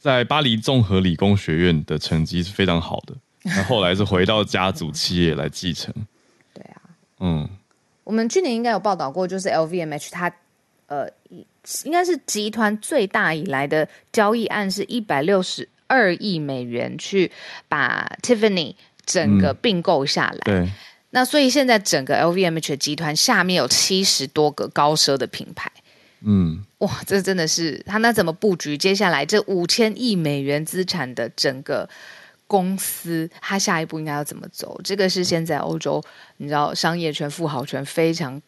[0.01, 5.95] 在巴黎综合理工学院的成绩是非常好的，那后来是回到家族企业来继承。
[6.53, 6.83] 对啊，
[7.21, 7.49] 嗯，
[8.03, 10.29] 我们去年应该有报道过，就是 LVMH 它
[10.93, 11.09] 呃，
[11.85, 17.33] 应该是集团最大以来的交易案是一百六十二亿美元，去
[17.67, 18.75] 把 Tiffany
[19.07, 20.41] 整个并购下来。
[20.45, 20.73] 嗯、对。
[21.15, 25.73] 那所以现在整个 LVMH 集团下面有七十多个高奢的品牌，
[26.21, 28.77] 嗯，哇，这真的是他那怎么布局？
[28.77, 31.89] 接下来这五千亿美元资产的整个
[32.47, 34.79] 公司，他下一步应该要怎么走？
[34.85, 36.03] 这个是现在欧洲
[36.37, 38.41] 你知道商业圈、富豪圈非常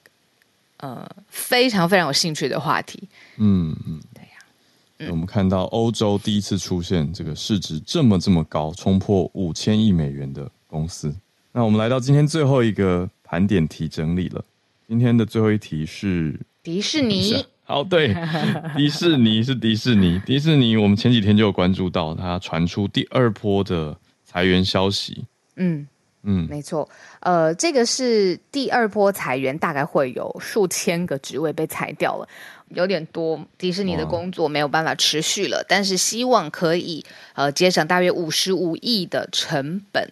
[0.84, 3.08] 呃非常非常有兴趣的话题。
[3.38, 11.14] 嗯嗯，对呀、啊，我们看到欧洲第一次出现这个市值这么这么高，冲破五千亿美元的公司。
[11.52, 14.44] 那我们来到今天最后一个盘点题整理了。
[14.86, 17.44] 今天的最后一题是迪士尼。
[17.64, 18.14] 好，对，
[18.76, 20.20] 迪士尼是迪士尼。
[20.26, 25.24] 迪士尼，我们前几天就有关注到，它传出第二波的裁员消息。
[25.56, 25.86] 嗯
[26.24, 26.88] 嗯，没错。
[27.20, 32.26] 呃，这个是第二波裁员，大概会有数千个职位被裁掉了，
[32.70, 33.38] 有点多。
[33.58, 40.10] 迪士尼的工作没有办法持续了，但是希望可以呃节省大约五十五亿的成本。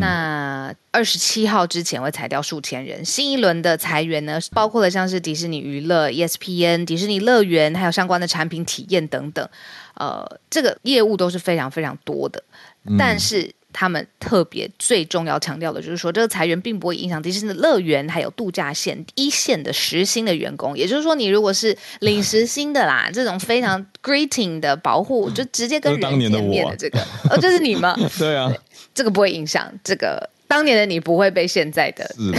[0.00, 9.48] 那二十七号之前会裁掉数千人，新一轮的裁员呢，包括了像是迪士尼娱乐、ESPN、迪士尼乐园，还有相关的产品体验等等，
[9.94, 12.44] 呃，这个业务都是非常非常多的。
[12.98, 20.76] 但是他们特别最重要强调的就是说，这个裁员并不会影响迪士尼的乐园还有度假线一线的时薪的员工。
[20.76, 26.98] 也就是说，你如果是领时薪的啦，这种非常 greeting 的保护，就直接跟人见面的这个，
[27.30, 27.96] 哦，这是你吗？
[28.18, 28.52] 对啊。
[28.92, 32.32] 这个不会影响这个当年的你不会被现在的是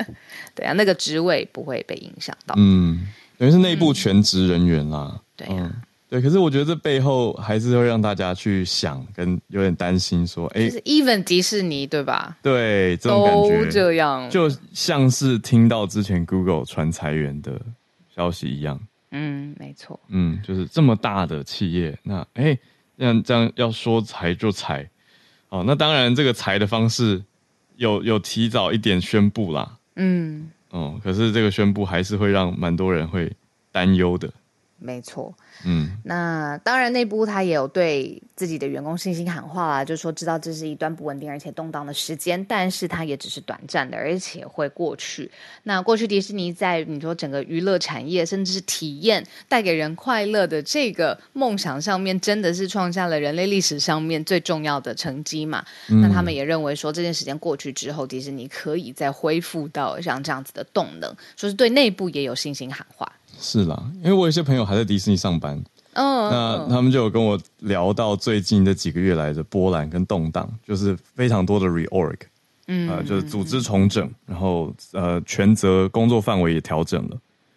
[0.56, 2.54] 对啊，那个职位不会被影响到。
[2.56, 3.06] 嗯，
[3.36, 5.10] 等于是内部全职人员啦。
[5.12, 6.20] 嗯、对啊、嗯，对。
[6.20, 12.36] 可是我觉得这背后还是会让大家去想，跟有点担心，说，哎，就是 even 迪士尼对吧？
[12.42, 17.60] 对，这种感觉都这样，就像是听到之前 Google 传裁员的
[18.14, 18.80] 消息一样。
[19.10, 19.98] 嗯，没错。
[20.08, 22.58] 嗯，就是这么大的企业，那哎，
[22.98, 24.88] 这样这样要说裁就裁。
[25.48, 27.22] 哦，那当然，这个裁的方式
[27.76, 29.78] 有有提早一点宣布啦。
[29.94, 33.32] 嗯，哦，可是这个宣布还是会让蛮多人会
[33.70, 34.28] 担忧的。
[34.78, 35.34] 没错。
[35.64, 45.30] 嗯，那当然，内部他也有对自己的员工信心喊话啦，就是说知道这是一段不稳定而且动荡的时间，但是它也只是短暂的，而且会过去。
[45.62, 55.64] 那过去迪士尼在你说整个娱乐产业，甚至是体验带给人快乐的这个梦想上面，真的是创下了人类历史上面最重要的成绩嘛？
[55.88, 63.10] 嗯、那他们也认为说，这件时间过去之后，迪士尼可以再恢复到像这样子的动能，说是对内部也有信心喊话。
[63.38, 65.56] 是啦，因为我有些朋友还在迪士尼上班，
[65.92, 72.16] 嗯，那他们就有跟我聊到最近这几个月来的波澜跟动荡，就是非常多的 reorg，
[72.66, 77.16] 嗯，呃，就是组织重整，然后呃，权责工作范围也调整了，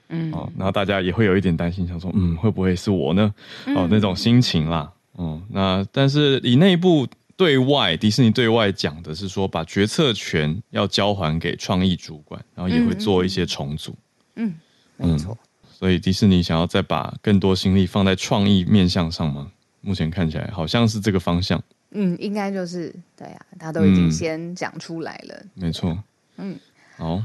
[0.09, 3.33] 嗯，哦，然后大家也会有一点担心，想说，嗯，会不会是我呢？
[3.75, 13.95] 哦，那种心情啦，嗯，那但是以内部对外，迪士尼对外讲的是说，把决策权要交还给创意主管，然后也会做一些重组，
[14.35, 14.53] 嗯，
[14.97, 15.37] 嗯，没错。
[15.79, 19.49] 所以迪士尼想要再把更多心力放在创意面向上吗？
[19.79, 21.63] 目前看起来好像是这个方向。
[21.91, 25.35] 嗯，应该就是对啊，他都已经先讲出来了。
[25.35, 25.97] 嗯、没错。
[26.35, 26.59] 嗯，
[26.97, 27.23] 好，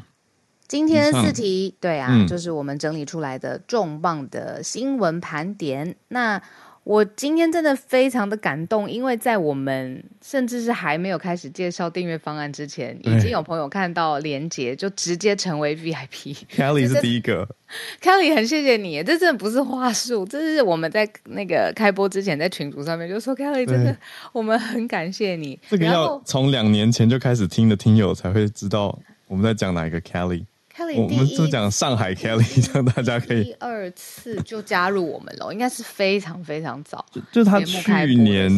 [0.68, 5.96] 今天四题，对啊、嗯，就是我们整理出来的重磅的新闻盘点。
[6.06, 6.40] 那。
[6.84, 16.36] 我今天真的非常的感动，因为在我们甚至是还没有开始介绍订阅方案之前，已经有朋友看到连结就直接成为 VIP。
[16.54, 17.48] Kelly 是第一个，
[18.02, 23.96] Kelly 很谢谢你，这真的不是话术，这是我们在那个开播之前在群组上面就说 Kelly 真的，
[24.32, 25.58] 我们很感谢你。
[25.70, 30.44] 这个要从两年前就开始听的听友才会知道我们在讲哪一个 Kelly。
[30.76, 37.04] Kelly，我们就讲上海 Kelly， 让大家可以第二次就加入我们了，应该是非常非常早。
[37.12, 38.50] 就就他去年，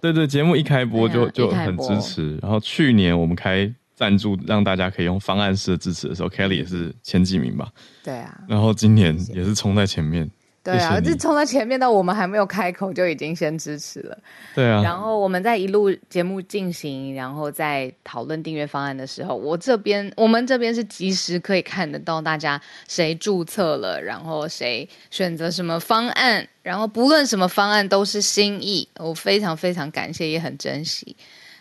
[0.00, 2.36] 对对，节目一开播就、啊、就很支持。
[2.40, 7.68] 然后去年我们开赞助，让大家可以用方案式的支持的时候，Kelly 也是前几名吧？
[8.04, 8.40] 对啊。
[8.48, 10.30] 然后今年也是冲在前面。
[10.64, 14.18] 对啊，这冲在前面到我们还没有开口就已经先支持了。
[14.54, 22.58] 对啊，然后我们在一路节目进行，然后在讨论订阅方案的时候，我这边我们这边是及时可以看得到大家
[22.88, 31.14] 谁注册了，然后谁选择什么方案，然后不论什么方案都是心意，我非常非常感谢，也很珍惜。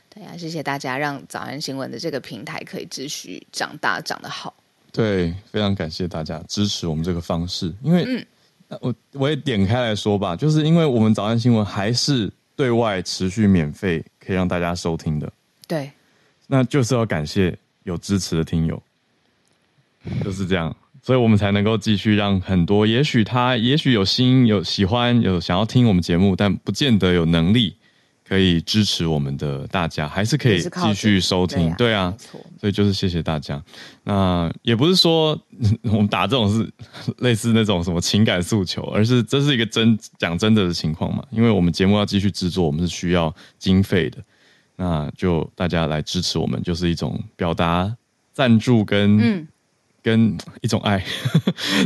[0.10, 4.54] 对啊，谢谢大家让早安新闻的这个平台可以继续长大长得好。
[4.94, 8.24] 对，非常感谢大家支持我们这个方式，因为，嗯，
[8.82, 15.32] 我我也点开来说吧，就是因为我们早安新闻还是对外持续免费，可以让大家收听的，
[15.68, 15.92] 对，
[16.48, 18.82] 那就是要感谢有支持的听友，
[20.24, 27.76] 就是这样，所以我们才能够继续让很多，也许他也许有心有喜欢有想要听我们节目，但不见得有能力。
[28.28, 33.62] 可以支持我们的大家，还是可以继续收听，对啊，对啊，所以就是谢谢大家。
[34.04, 35.40] 那也不是说
[35.84, 36.70] 我们打这种是
[37.20, 41.24] 类似那种什么情感诉求，而是这是一个真讲真的的情况嘛。
[41.32, 44.18] 因为我们节目要继续制作，我们是需要经费的，
[44.76, 47.96] 那就大家来支持我们，就是一种表达
[48.34, 49.48] 赞助跟。
[50.04, 51.02] 嗯跟一种爱，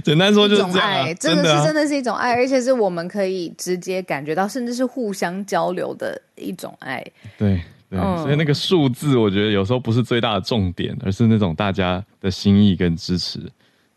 [0.03, 7.05] 简单说就是这样、真的是真的是一种爱，而且是我们可以直接感觉到，甚至是互相交流的一种爱。
[7.37, 7.61] 对
[7.91, 13.39] 对、嗯，所以那个数字，我觉得有时候不是最大的重点，而是那种大家的心意跟支持。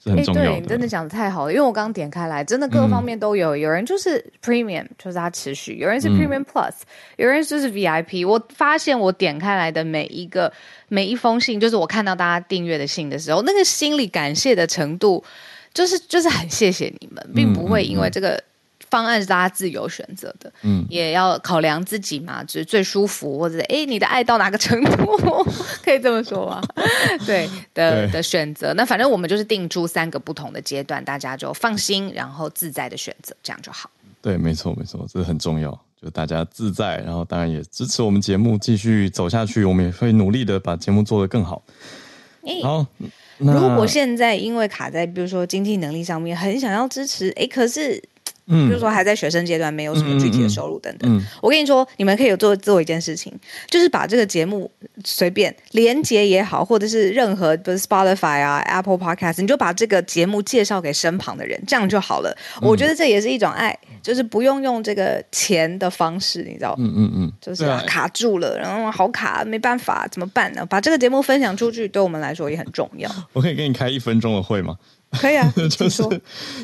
[0.03, 0.49] 是很重要的。
[0.49, 3.57] 欸、对，你真的讲的太好了，因为我刚刚点开来，真的各方面都有。
[3.57, 6.87] 嗯、有人就是 Premium，就是它持续；有人是 Premium Plus，、嗯、
[7.19, 8.27] 有人就是 VIP。
[8.27, 10.53] 我发现我点开来的每一个
[10.89, 15.23] 每一封信，就是我看到大家订阅的信的时候，那个心里感谢的程度，
[15.75, 18.31] 就是就是很谢谢你们，并不会因为这个。
[18.31, 18.43] 嗯
[18.91, 25.17] 方案是大家自由选择的，嗯，也要考量自己嘛，就是最舒服，或者是哎，你的爱到哪个程度，
[25.85, 26.61] 可以这么说吗？
[27.25, 28.75] 对的的选择。
[28.75, 33.89] 那反正我们就是定出三个不同的阶段，大家就放心，然后自在的选择，这样就好。
[34.21, 35.71] 对，没错，没错，这很重要，
[36.03, 41.63] 就大家自在，然后当然也支持我们节目继续走下去，我们也会努力的把节目做得更好。
[42.63, 42.85] 好，
[43.39, 48.03] 如果现在因为卡在比如说经济能力上面，很想要支持，哎，可是。
[48.51, 51.11] 嗯，就是说还在学生阶段，没有什么具体的收入等等。
[51.11, 53.33] 嗯嗯嗯、我跟你说，你们可以做做一件事情，
[53.69, 54.71] 就是把这个节目
[55.05, 62.37] 随便连接也好，或者是任何不是 Spotify 啊、Apple Podcast，你就把这个节目介绍给身旁的人，这样就好了。
[62.61, 66.75] 嗯、我觉得这也是一种爱，就是不用用这个钱的方式，你知道？
[66.79, 70.67] 嗯嗯嗯，就是、啊、卡住了，然后好卡，没办法，怎么办呢？
[70.67, 73.11] 把这个节目分享出去，对我们来说也很重要。
[73.33, 74.77] 我可以给你开一分钟的会吗？
[75.13, 76.03] 可以啊， 就是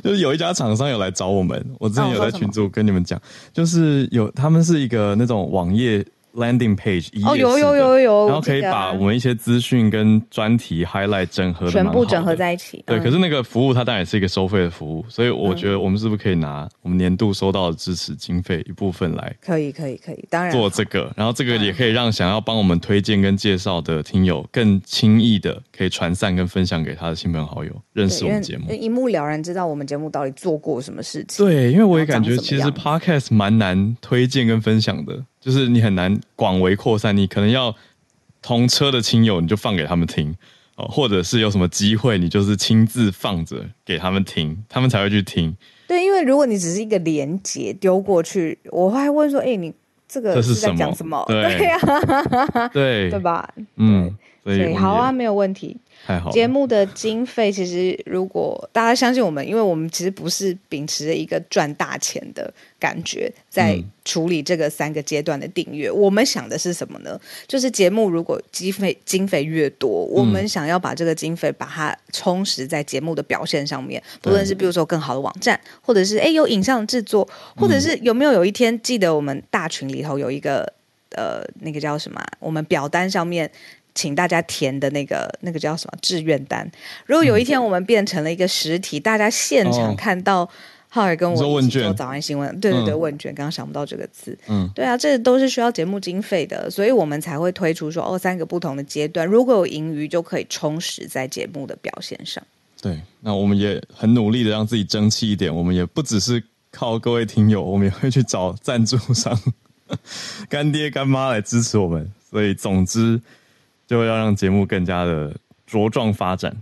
[0.03, 3.20] 就是有一家厂商有来找我们，我之前有在群组跟你们讲，
[3.53, 6.05] 就是有他们是一个那种网页。
[6.37, 12.84] Landing page 哦，有有有有，然后可以把我们一些资讯跟专题 highlight 整合的全部整合在一起。
[12.87, 19.34] 对，嗯，可是那个服务它当然也是一个收费的服务，所以我觉得我们是不是可以拿我们年度收到的支持经费一部分来？
[19.41, 31.47] 可以可以可以，当然做这个，然后这个也可以让想要帮我们推荐跟介绍的听友更轻易的可以传散跟分享给他的亲朋好友，认识我们节目，一目了然知道我们节目到底做过什么事情。
[31.47, 35.24] 对，因为我也感觉其实 Podcast 蛮难推荐跟分享的。
[35.47, 37.72] 就是你很难广为扩散，你可能要
[38.42, 40.34] 同车的亲友，你就放给他们听
[40.74, 45.57] 哦，或者是有什么机会，你就是亲自放着给他们听，他们才会去听。
[45.86, 49.72] 对，因为如果你只是一个连接丢过去，我还会问说：“哎、欸，你
[50.09, 51.78] 这个是在讲什么？”对呀，
[52.72, 53.49] 对对， 对吧？
[53.76, 55.76] 嗯，所以好啊，没有问题。
[56.31, 65.89] 节目的经费其实，如果大家相信我们，因为我们其实不是秉持着一个赚大钱的感觉在处理这个三个阶段的订阅。
[65.89, 67.21] 嗯、我们想的是什么呢？
[67.47, 80.73] 就是节目如果经费经费越多，我们想要把这个经费把它充实在节目的表现上面，不论是比如说更好的网站，或者是哎有影像制作，或者是有没有有一天记得我们大群里头有一个
[81.17, 82.25] 呃那个叫什么？
[82.39, 83.51] 我们表单上面。
[83.97, 86.70] 请大家填的那个那个叫什么志愿单？
[87.07, 90.49] 如果有一天我们变成了一个实体，嗯、大家现场看到
[90.88, 102.42] 浩尔跟我一起做早安新闻，对对对，问卷，刚刚想不到这个字，嗯，对啊，这都是需要节目经费的，所以我们才会推出说哦，三个不同的阶段，如果有盈余就可以充实在节目的表现上。
[102.80, 109.38] 对，那我们也很努力的让自己争气一点，我们也不只是靠各位听友，我们也会去找赞助商、
[110.49, 113.20] 干爹干妈来支持我们，所以总之。
[113.87, 115.34] 就要让节目更加的
[115.70, 116.57] 茁壮发展。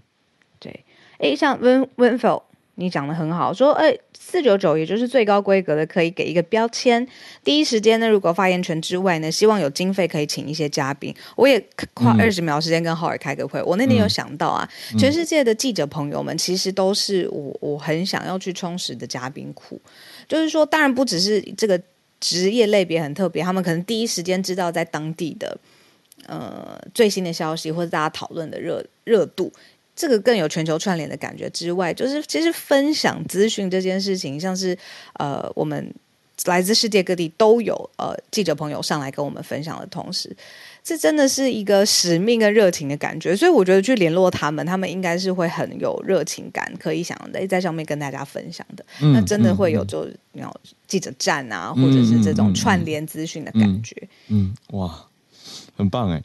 [0.58, 0.84] 对，
[1.18, 2.42] 哎，像温温否，
[2.76, 7.06] 你讲的很好，说，哎，四九九也就是最高规格的，可以给一个标签。
[7.42, 11.14] 第一时间呢，如果发言权之外呢，希望有经费可以请一些嘉宾。
[11.36, 11.62] 我也
[11.94, 13.60] 花二十秒时间跟浩尔开个会。
[13.60, 19.80] 嗯、我那天有想到啊、嗯，全世界的记者朋友们其实都是我我很想要去充实的嘉宾库。
[20.26, 21.80] 就是说，当然不只是这个
[22.18, 25.58] 职业类别很特别，他们可能第一时间知道在当地的。
[26.26, 29.52] 呃，最新的消息或者大家讨论的热热度，
[29.94, 34.76] 这个更有全球串联的感觉之外，就是其实分享资讯这件事情，像是
[35.14, 35.94] 呃，我们
[36.46, 40.36] 来自世界各地都有呃记者朋友上来跟我们分享的同时，
[40.82, 43.36] 这真的是一个使命跟热情的感觉。
[43.36, 48.84] 所以我觉得去联络他们，他们应该是会很有热情感，可以想的在上面跟大家分享的。
[49.00, 50.52] 嗯、那真的会有就有
[50.88, 53.96] 记者站啊，嗯、或者是这种串联资讯的感觉
[54.26, 54.52] 嗯。
[54.72, 55.06] 嗯，哇，
[55.76, 56.22] 很棒哎。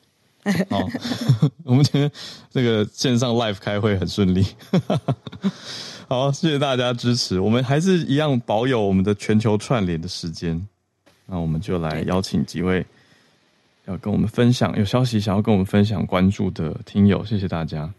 [0.70, 0.88] 好，
[1.64, 2.10] 我们今天
[2.50, 4.46] 这个线上 live 开会很顺利。
[6.08, 7.40] 好，谢谢大家支持。
[7.40, 10.68] 我们还是一样保有我们的全球串联的时间。
[11.28, 12.84] 那我们就来邀请几位
[13.86, 17.94] 要跟我们分享有消息想要跟我们分享关注的听友，谢谢大家。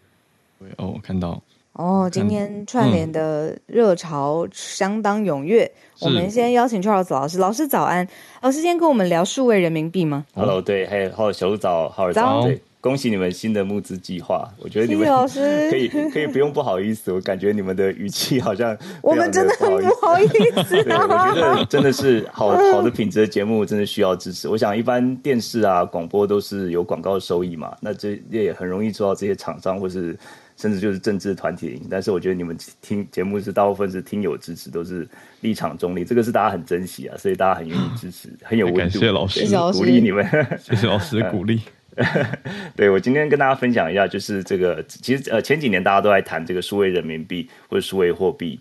[0.76, 1.40] 哦，我看到
[1.80, 5.64] 哦，今天串联的热潮相当踊跃。
[5.64, 5.72] 嗯、
[6.02, 8.06] 我们先邀请 Charles 老师，老师早安。
[8.42, 12.60] 老师今天跟我们聊数位人民币吗？Hello，对，还有好小鹿早，好早，对。
[12.82, 15.06] 恭喜你们新的募资计划，我觉得你们
[15.70, 20.82] 可以可以不用不好意思，我感觉你们的语气好像 我们真的很不好意思。
[20.84, 24.48] 对，我觉得真的是好好的品质的节目，真的需要支持。
[24.48, 30.18] 我想一般电视啊、广播都是有广告收益嘛，那这也很容易做到这些厂商或是
[30.60, 31.80] 甚至就是政治团体。
[31.90, 35.08] 但是我觉得你们听节目是大部分是听友支持，都是
[35.40, 38.78] 立场中立，这个是大家很珍惜啊，所以大家很愿意支持，很有温度。
[38.78, 40.24] 感谢老师，鼓励你们，
[40.62, 41.62] 谢谢老师鼓励。
[42.76, 48.60] 对，我今天跟大家分享一下，就是这个其实呃前几年大家都在谈这个数位人民币或者数位货币。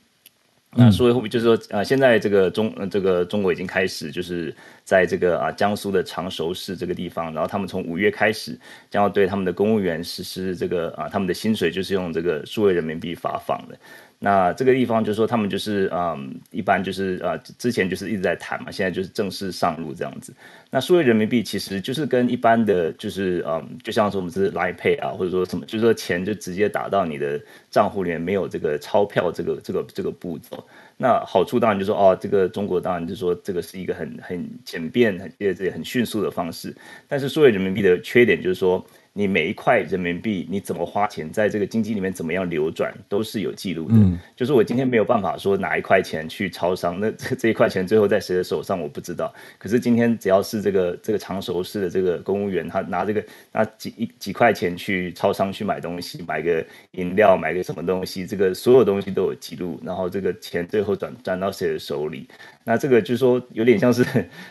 [0.75, 8.57] 那数位货币就是说呃现在这个中呃这个中国已经开始就是在这个啊江苏的常熟市这个地方，然后他们从五月开始
[8.89, 13.77] 将要对他们的公务员实施这个啊他们的薪水就是用这个数位人民币发放的。
[14.21, 20.33] 那这个地方就是说，他们就是嗯，一般就是呃，之前就是一直在谈嘛，现在就是正式上路这样子。
[20.69, 27.39] 那数位人民币其实就是跟一般的就是嗯，就像说我们是 Line Pay 啊，或者说什么，就是说钱就直接打到你的
[27.71, 30.61] 账户里面，没有这个钞票这个这个这个步骤。
[30.97, 36.75] 那好处当然就是说，哦，这个中国当然就是说这个是一个很很简便、很这这很迅速的方式。
[37.07, 38.85] 但是数位人民币的缺点就是说。
[39.13, 43.95] 你每一块人民币，你怎么花钱，在这个经济里面怎么样流转，都是有记录的。
[43.95, 49.33] 嗯、就是我今天没有办法说拿一块钱去超商， 那这这一块钱最后在谁的手上我不知道。
[49.57, 62.27] 可是今天只要是这个这个常熟市的这个公务员，他拿这个拿几一几块钱去超商去买东西，买个饮料，买个什么东西，这个所有东西都有记录，然后这个钱最后转转到谁的手里。
[62.69, 64.05] 那这个就是说，有点像是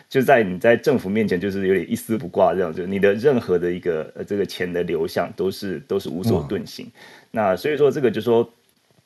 [0.08, 6.90] 就在你在政府面前，就是有点一丝不挂这样，就你的任何的一个呃这个钱的流向都是都是无所遁形。
[7.30, 8.42] 那所以说这个就是说，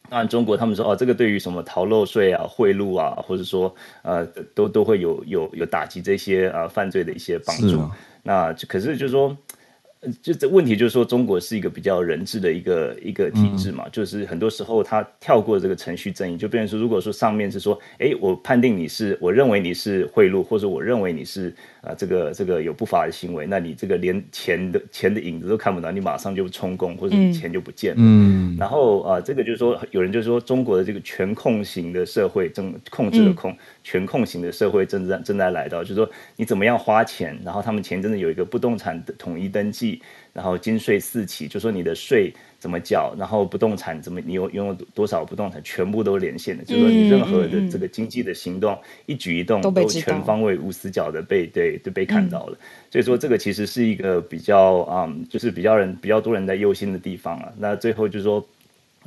[0.08, 7.80] 当然中国他们说哦，这个对于什么逃漏税啊、贿赂啊，或者说呃都都会有有有打击这些啊、呃、犯罪的一些帮助。
[7.80, 9.36] 吗那可是就是说。
[10.20, 27.96] 就这问题就是说，中国是一个比较人治的一个一个体制嘛，嗯、就是很多时候他跳过这个程序正义，就变成说，如果说上面是说，哎，我判定你是，我认为你是贿赂，或者我认为你是啊、呃，这个这个有不法的行为，那你这个连钱的钱的影子都看不到，你马上就充公，或者钱就不见了。
[27.98, 33.52] 嗯，然后啊、呃，这个就是说，有人就说，中国的这个全控型的社会正控制的控。
[33.52, 40.00] 嗯全控型的社会正在正在来到，就是说你怎么样花钱，然后他们前阵子有一个不动产的统一登记，
[40.32, 42.32] 然后金税四起，就说你的税
[42.62, 52.56] 怎么缴，然后不动产怎么你有拥有多少不动产，全部都连线的，就是说你任何的这个经济的行动，一举一动都全方位无死角的被对都被看到了，
[52.88, 57.52] 所以说这个其实是一个比较嗯，就是比较人比较多人在忧心的地方啊。
[57.58, 58.46] 那最后就是说。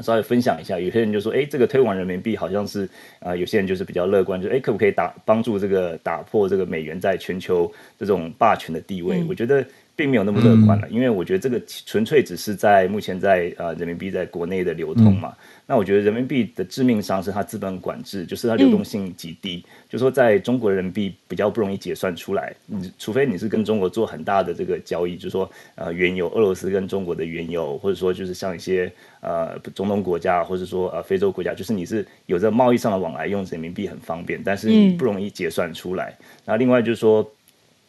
[0.01, 2.83] 稍微分享一下，有些人就说，哎，这个推广人民币好像是
[3.19, 9.21] 啊、呃，有些人就是比较乐观，就哎，可不可以打帮助这个打破这个美元在全球这种霸权的地位？
[9.21, 9.65] 嗯、我觉得
[9.95, 15.29] 并没有那么乐观了，嗯、因为我觉得这个纯粹只是在目前在啊、呃、人民币在国内的流通嘛。
[15.29, 19.65] 嗯那我觉得人民币的致命伤是它资本管制，就是它流动性极低。
[19.65, 36.15] 嗯、就说在中国人民币比较不容易结算出来，你除非你是跟中国做很大的这个交易，就是说呃原油，俄罗斯跟中国的原油，或者说就是像一些呃中东国家，或者说呃非洲国家，就是你是有着贸易上的往来，用人民币很方便，但是你不容易结算出来。
[36.45, 37.27] 那、嗯、另外就是说。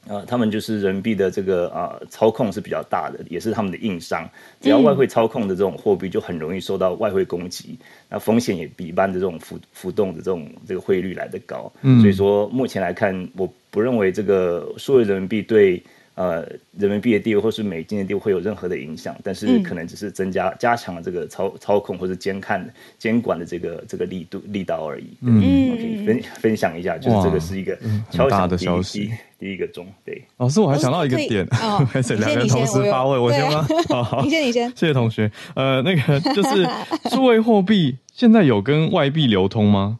[0.08, 4.28] 呃，他们就是人民币的这个啊、呃、操控是比较大的，也是他们的硬伤。
[4.60, 11.72] 只要外汇操控的这种货币，就很容易受到外汇攻击，嗯、那风险也比一般的这种浮浮动的这种这个汇率来得高。
[11.82, 15.82] 嗯，所以说目前来看，我不认为这个数位人民币对。
[16.16, 16.48] 呃，
[16.78, 22.66] 人民币的地位或是美金的地位会有任何的影响，但是可能只是增加、嗯、加强了这个操操控或者监看
[22.98, 25.08] 监管的这个这个力度力道而已。
[25.20, 27.78] 嗯分分享一下，就是这个是一个
[28.10, 29.86] 敲响的消息，第一个钟。
[30.04, 31.46] 对，老师，我还想到一个点，
[31.90, 33.66] 开始两个同时发问，我先吗？
[33.88, 34.68] 好好，你先，你先。
[34.70, 35.30] 谢谢同学。
[35.54, 36.66] 呃，那个就是
[37.10, 39.98] 数位货币现在有跟外币流通吗？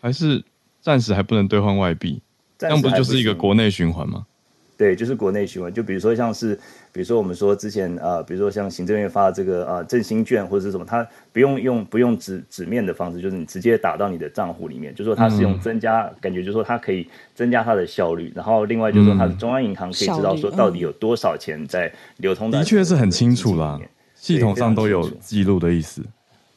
[0.00, 0.44] 还是
[0.80, 2.20] 暂时还不能兑换外币？
[2.58, 4.26] 这样不就是一个国内循环吗？
[4.76, 5.72] 对，就是国内循环。
[5.72, 6.58] 就比如说像是，
[6.94, 18.32] 比如说我们说之前呃，比如说像行政院发的这个呃振兴券或者是什么，它不用用不用纸纸面的方式，就是你直接打到你的账户里面，就是说它是用增加，嗯、感觉就是说它可以增加它的效率。
[18.32, 23.76] 然后另外就是说它的中央银行可以知道说到底有多少钱在流通的，的确是很清楚啦，
[24.14, 26.00] 系统上都有记录的意思。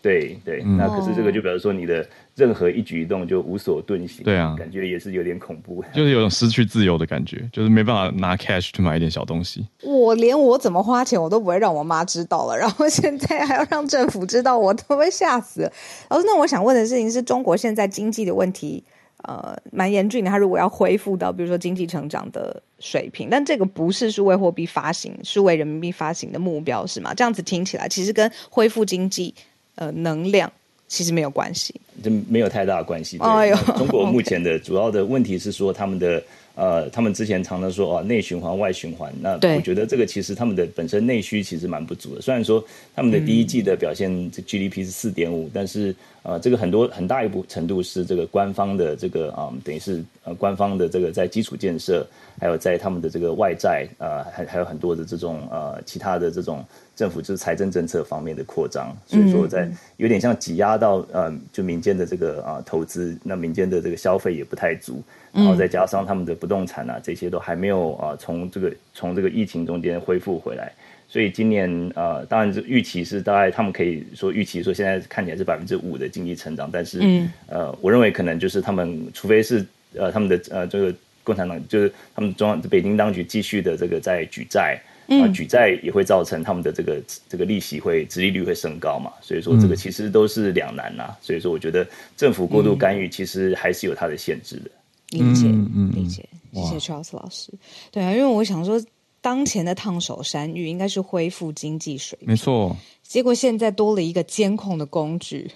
[0.07, 9.67] 对对，嗯、那可是这个就表示说你的任何一举一动就无所遁形，对啊，感觉也是有点恐怖， 就是有种失去自由的感觉，就是没办法拿 cash 去买一点小东西。
[9.83, 15.73] 我连我怎么花钱我都不会让我妈知道了，然后现在还要让政府知道，我都会吓死了。
[16.09, 18.81] 老师，那我想问的事情是中国现在经济的问题，
[19.23, 20.31] 呃，蛮严峻的。
[20.31, 27.13] 它如果要恢复到比如说经济成长的水平，但这个不是数位货币发行、数位人民币发行的目标是吗？
[27.13, 29.35] 这样子听起来其实跟恢复经济。
[29.77, 30.51] 呃，能量
[30.87, 31.73] 其实没有关系，
[32.03, 33.17] 就没有太大的关系。
[33.19, 36.21] 哎呦，中国 目前的主要的问题是说他们的。
[36.59, 39.13] 呃，他们之前常常说啊，内循环、外循环。
[39.21, 42.19] 那我觉得这个其实他们的本身内需其实蛮不足的。
[42.19, 42.65] 虽然说
[42.95, 52.03] 他们的第一季的表现，这 GDP 是四点五，但是呃，这个很多很大一部程度是这个官方的这个啊、呃，等于是呃官方的这个在基础建设，
[52.41, 56.65] 还有在他们的这个外债，呃，还还有很多的这种呃其他的这种
[56.97, 65.03] 政府就是财政政策方面的扩张，所以说在有点像挤压到呃就民间的这个啊、呃、投资，那民间的这个消费也不太足。
[65.31, 70.71] 然后再加上他们的不动产啊，这些都还没有啊，从这个从这个疫情中间恢复回来，
[71.07, 77.31] 所以今年呃，当然这预期是大概他们可以说预期说现在看起来是百分之五的经济成长，但是嗯。
[77.45, 79.63] 呃，我认为可能就是他们除非是
[79.95, 80.91] 呃他们的呃这个
[81.23, 94.71] 共产党就是他们中央北京当局继续的这个在举债啊，举债也会造成他们的这个这个利息会殖利率会升高嘛，所以说这个其实都是两难呐、啊，所以说我觉得政府过度干预其实还是有它的限制的。
[95.11, 95.47] 理解，
[95.93, 97.53] 理解，谢谢 Charles 老师。
[97.91, 98.77] 对啊，因为我想说，
[99.21, 102.75] 当前的烫手山芋应该是恢复经济水平，没错。
[103.03, 105.49] 结果现在多了一个监控的工具，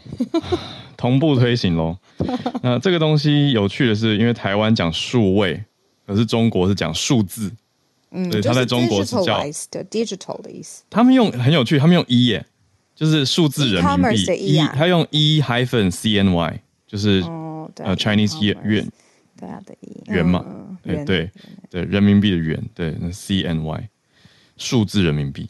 [0.96, 1.98] 同步推行喽。
[2.64, 5.62] 那这个东西有趣的是，因为台湾讲数位，
[6.08, 7.52] 可是中国是讲数字。
[8.12, 9.40] 嗯，对，他在中国是叫
[9.90, 10.84] digital 的意思。
[10.90, 12.46] 他们用很有趣，他们用 e 耶，
[12.96, 17.22] 就是数字人民币 e，他用 e hyphen c n y，就是
[17.78, 18.88] 呃 Chinese 元。
[19.40, 20.46] 对啊，的元嘛，
[20.84, 21.32] 对对
[21.68, 23.90] 对，人民币的元，对，那 C N Y，
[24.56, 25.50] 数字人民币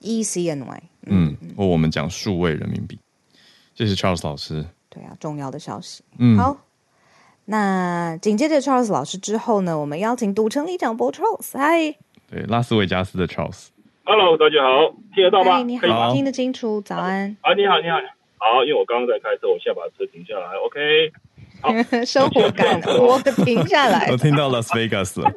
[0.00, 2.98] ，E C N Y，嗯，或我们讲数位人民币，
[3.74, 4.62] 谢谢 Charles 老师。
[4.90, 6.02] 对啊，重要的消息。
[6.18, 6.54] 嗯，好，
[7.46, 11.94] 那紧接着 Charles 老师之后呢，我们邀请赌城里长 Bo Charles，嗨，
[12.30, 15.62] 对，拉斯维加斯的 Charles，Hello，大家好，听得到吗？
[15.62, 17.36] 你好，听得清楚，早安。
[17.40, 17.96] 啊，你好，你好，
[18.38, 21.12] 好，因为我刚刚在开车，我现在把车停下来，OK。
[22.04, 24.08] 生活感，我停下来。
[24.10, 25.30] 我听到 Las Vegas 了。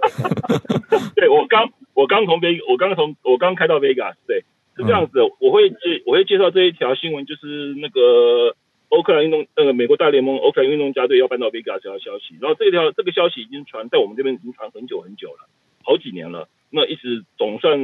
[1.13, 4.15] 对，我刚，我刚从 Vegas，我刚从，我刚开到 Vegas。
[4.25, 4.43] 对，
[4.75, 5.19] 是这样子。
[5.39, 8.55] 我会介，我会介绍这一条新闻，就是那个
[8.95, 12.35] 欧克兰运动，那个美国大联盟欧克兰运动家队要搬到 Vegas 这条消息。
[12.39, 15.49] 然后这条这个消息已经传在我们这边已经传很久很久了，
[15.83, 16.47] 好几年了。
[16.71, 17.77] 那一直总算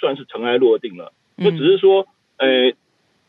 [0.00, 1.12] 算是尘埃落定了。
[1.36, 2.06] 那只是说，
[2.38, 2.72] 呃，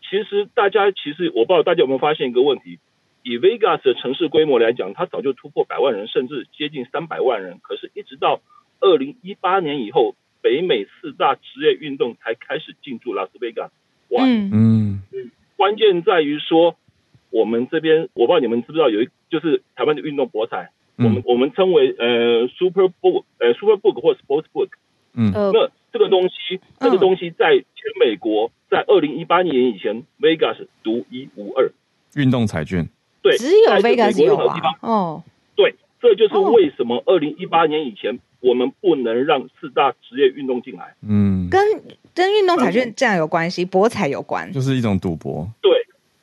[0.02, 2.80] 其实大家其实我不知道大家有没有发现一个问题。
[3.24, 7.60] 以 Vegas 的城市规模来讲，它早就突破百万人，甚至接近三百万人。
[7.62, 8.40] 可是，一直到
[8.80, 13.74] 二零一八年以后，北美四大职业运动才开始进驻拉斯维加斯。
[14.16, 16.78] 哇，嗯嗯，关键在于说，
[17.30, 24.70] 我们这边我不知道你们知不知道，有一就是台湾的运动博彩，嗯、我们我们称为呃 Super Book 呃 Super Book 或 Sports Book。
[25.14, 27.66] 嗯，那这个东西，这个东西在全
[28.00, 31.72] 美国，在二零一八年以前，Vegas 独一无二。
[32.16, 32.88] 运动彩券。
[33.24, 34.56] 对，只有 Vegas 有啊。
[34.82, 35.24] 哦，
[35.56, 40.94] 对，这就是为什么二零一八年以前我们不能让四大职业运动进来。
[41.02, 41.60] 嗯，跟
[42.14, 45.50] 跟运动彩券这样有关系，博彩有关，就是一种赌博。
[45.62, 45.72] 对，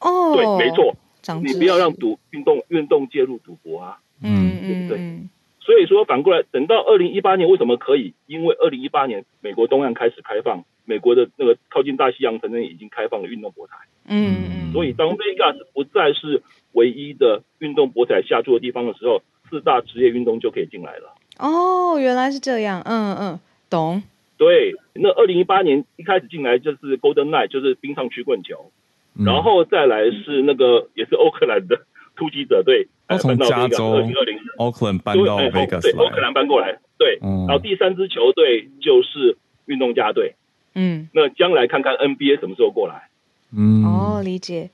[0.05, 0.95] 哦，对，没错。
[1.43, 3.99] 你不要让赌运动运动介入赌博啊。
[4.23, 5.19] 嗯对不，对。
[5.61, 8.13] 所以说反过来，等到二零一八年为什么可以？
[8.27, 13.73] 因为二零一八年美国东岸开始开放，美国的那个靠近大西洋城镇已经开放了运动博彩。
[14.07, 16.43] 嗯嗯，所以当 Vegas 不再是
[16.73, 21.15] 唯一的运动博彩下注的地方的时候，四大职业运动就可以进来了。
[21.39, 22.83] 哦，原来是这样。
[22.85, 23.41] 嗯嗯，
[23.71, 24.03] 懂。
[24.37, 28.84] 对，那二零一八年一开始进来就是 Golden Knights，就是冰上曲棍球，嗯、
[29.19, 31.79] 然后再来是那个也是欧克兰的
[32.17, 32.87] 突击者队，
[33.19, 36.79] 从加州二零二零奥克兰搬到 Vegas 对，欧克兰搬过来。
[36.97, 39.37] 对，嗯、然后第三支球队就是
[39.67, 40.35] 运动家队。
[40.75, 43.09] 嗯，那将来看看 NBA 什么时候过来。
[43.57, 44.71] 嗯，哦，理解。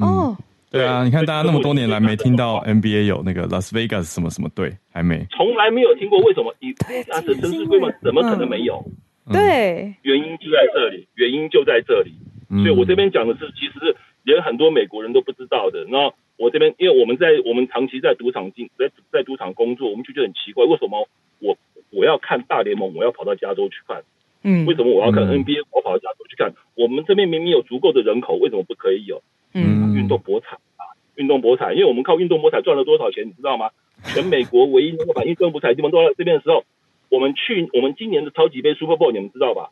[0.00, 0.36] 哦。
[0.70, 6.54] 对啊，你看大家那么多年来没听到 NBA 有那个 Las Vegas 什么什么队，还没，从来没有听过，为什么？
[6.60, 6.72] 以
[7.12, 8.82] 啊，这城市规模怎么可能没有？
[9.30, 12.14] 对，原因就在这里，原因就在这里。
[12.58, 15.86] 所以我这边讲的是，其实是连很多美国人都不知道的。
[15.88, 21.56] 那我这边，因为我们在我们长期在赌场进，在在赌场工作，我们就觉得很奇怪，为什么我
[21.90, 24.02] 我要看大联盟，我要跑到加州去看？
[24.42, 26.52] 嗯，为什么我要看 NBA，我跑到加州去看？
[26.74, 29.22] 我们这边明明有足够的人口，为什么不可以有？
[29.54, 30.82] 嗯，运动博彩啊，
[31.14, 33.70] 运动博彩，因为我们靠运动博彩赚了多少钱，你知道吗？
[34.12, 36.64] 全美国唯一能够把运动博彩地方都到这边的时候，
[37.08, 39.70] 我们去我们今年的超级杯 Super Bowl，你们知道吧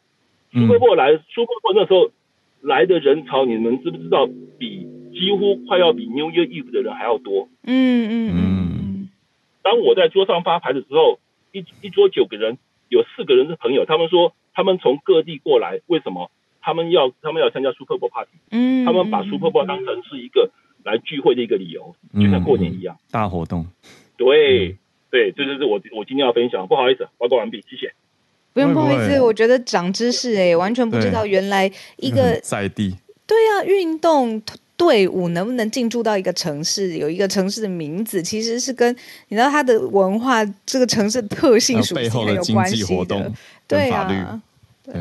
[0.52, 2.12] ？Super Bowl 来 Super Bowl 那时候
[2.60, 7.48] 来的人潮，你们知不知道比几乎快要比 New Year Eve 的人还要多？
[7.64, 9.08] 嗯嗯嗯。
[9.62, 11.18] 当我在桌上发牌的时候，
[11.52, 12.58] 一一桌九个人，
[12.88, 16.30] 有四个人是朋友，他们说他们从各地过来，为什么？
[16.62, 20.50] 他们要他们要参加 Super Bowl Party，嗯，他们把 Super Bowl 当成是一个
[20.84, 23.66] 来聚会的一个理由，就像过年一样，大活动。
[24.18, 24.76] 对
[25.10, 26.68] 对，这就是我我今天要分享。
[26.68, 27.94] 不好意思，报告完毕，谢谢。
[28.52, 32.96] 不用不好意思，我觉得长知识哎，完全不知道原来一个在地。
[33.26, 34.42] 对啊，运动
[34.76, 38.92] 队伍能不能进驻到一个城市，有一个城市的名字，其实是跟
[39.28, 43.32] 你知道它的文化、这个城市的特性属性很有关系的。
[43.68, 44.40] 对啊，
[44.84, 44.94] 对。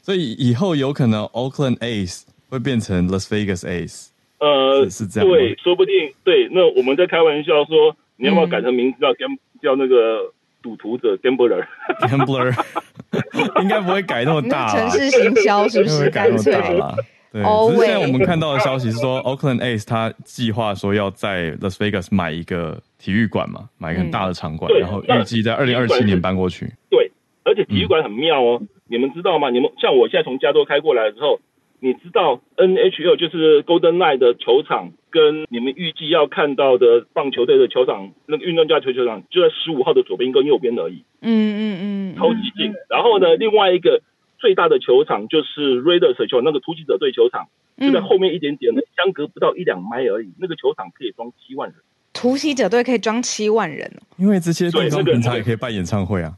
[0.00, 4.06] 所以以后有可能 Oakland A's 会变成 Las Vegas A's，
[4.38, 5.92] 呃，是这样，对，说不定，
[6.24, 6.48] 对。
[6.50, 10.32] 那我们在开玩笑说，你要不要改成名字叫 Gam 叫那个
[10.62, 12.54] 赌徒者 Gambler，Gambler，
[13.62, 16.96] 应该不会改那么大，城市行销是不是改那么大了？
[17.30, 26.72] 对，只是现在我们看到的消息是说，Oakland A's 他计划说要在 Las Vegas 买一个体育馆嘛，买一个很大的场馆，然后预计在二零二七年搬过去。
[26.90, 27.12] 对，
[27.44, 28.62] 而且体育馆很妙哦。
[28.90, 29.50] 你们知道吗？
[29.50, 31.40] 你们像我现在从加州开过来之后，
[31.80, 41.04] 你知道 NHL 就是 Golden Knight 的球场，跟你们预计要看到的棒球队的球场，那个运动家球球场就在十五号的左边跟右边而已。
[41.22, 42.74] 嗯嗯嗯，超级近。
[42.90, 44.02] 然后呢，另外一个
[44.38, 47.46] 最大的球场就是 Raiders 球那个突击者队球场，
[47.78, 50.32] 就在后面一点点的，相隔不到一两迈而已。
[50.38, 51.78] 那个球场可以装七万人。
[52.12, 56.34] 突袭者队可以装七万人，因为这些地方平常也可以办演唱会啊。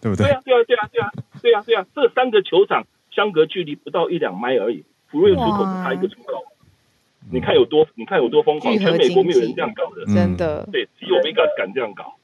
[0.00, 0.26] 对不对？
[0.26, 1.10] 对啊，对啊，对啊，对啊，
[1.40, 1.86] 对啊，对啊！
[1.94, 6.44] 这三个球场相隔距离不到一两迈而已，福瑞出口只差一个出口。
[7.30, 8.76] 你看有多，你看有多疯狂！
[8.76, 10.68] 全美国没有人这样搞的，真的。
[10.70, 12.14] 对，只有 Vegas 敢这样搞。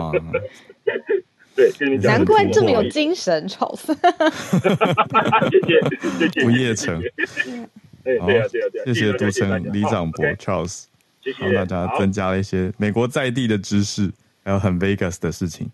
[0.00, 0.12] 哇！
[1.54, 3.94] 对，跟你讲，难怪这么有精神，超神。
[5.50, 5.80] 谢谢，
[6.18, 6.42] 谢谢。
[6.42, 7.00] 不夜城。
[8.02, 8.84] 对啊，对啊，对啊！
[8.86, 10.86] 谢谢杜城李长博 Charles，
[11.38, 14.10] 帮大家增加了一些美国在地的知识，
[14.42, 15.70] 还有很 Vegas 的事情。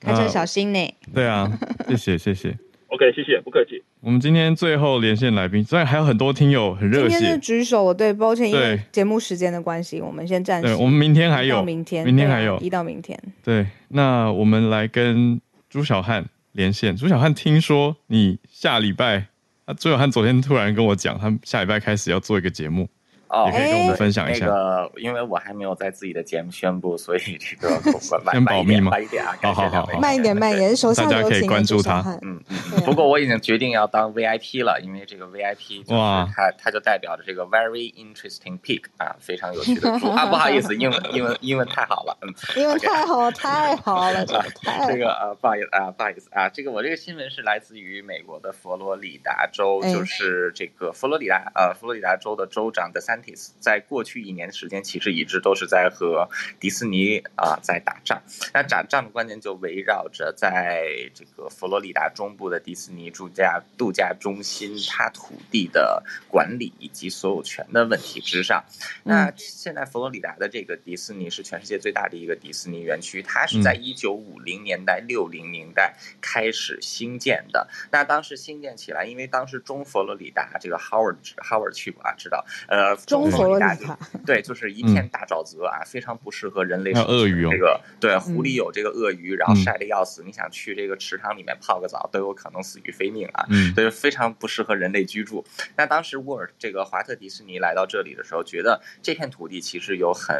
[0.00, 0.94] 开车小心呢。
[1.14, 1.50] 对啊，
[1.88, 2.58] 谢谢谢谢。
[2.88, 3.82] OK，谢谢，不客气。
[4.00, 7.10] 我们今天最后连线来宾，虽然还有很多听友很热血。
[7.10, 10.68] 今天是举手，对，抱歉，因为节目时间的关系，我们先暂时。
[10.68, 13.18] 对，我们明天还有，明天，明天还有，一到明天。
[13.44, 16.96] 对，那我们来跟朱小汉连线。
[16.96, 19.26] 朱小汉，听说你下礼拜，
[19.66, 22.88] 啊，朱小汉昨天突然跟我讲，他下礼拜开始要做一个节目。
[23.28, 24.46] 哦，也可以跟我们分享一下。
[24.46, 27.68] 那个，因为我还没有在自己的节目宣布，所以这个
[28.32, 28.90] 先保密嘛。
[28.90, 30.74] 慢一点啊，好好好，慢一点，慢一点。
[30.74, 32.00] 手下大家可以关注他。
[32.22, 32.80] 嗯嗯。
[32.86, 40.24] 不过我已经决定要当 VIP 了，因为这个 VIP 就是它，它就代表着这个 very interesting pig 啊，非常有趣的猪 啊。
[40.26, 53.17] 不好意思，英文英文英文太好了，嗯， 英文太好太好了，这个呃不好意思啊，不好意思啊，这个我这个新闻是来自于美国的佛罗里达州，就是这个佛罗里达呃佛罗里达州的州长的三。
[53.60, 56.28] 在过去一年的时间，其实一直都是在和
[56.60, 58.22] 迪士尼啊、呃、在打仗。
[58.54, 68.64] 那打仗的关键就围绕着在这个佛罗里达中部的迪士尼度假度假中心，它土地的管理以及所有权的问题之上。
[69.02, 77.68] 那现在佛罗里达的这个迪士尼是全世界最大的一个迪士尼园区，它是在一九五零年代、六零年代开始兴建的。
[77.90, 82.96] 那当时兴建起来，因为当时中佛罗里达这个 Howard Howard 去过啊，知道呃。
[83.08, 87.16] 中佛罗里达，对，就是一片大沼泽啊，非常不适合人类生存。
[87.16, 90.22] 鳄鱼这个对，湖里有这个鳄鱼，然后晒得要死。
[90.22, 93.46] 你想去这个池塘里面泡个澡，都有可能死于非命啊。
[93.74, 95.44] 所以非常不适合人类居住。
[95.76, 100.36] 那当时沃尔这个华特迪士尼来到这里的时候，觉得这片土地其实有很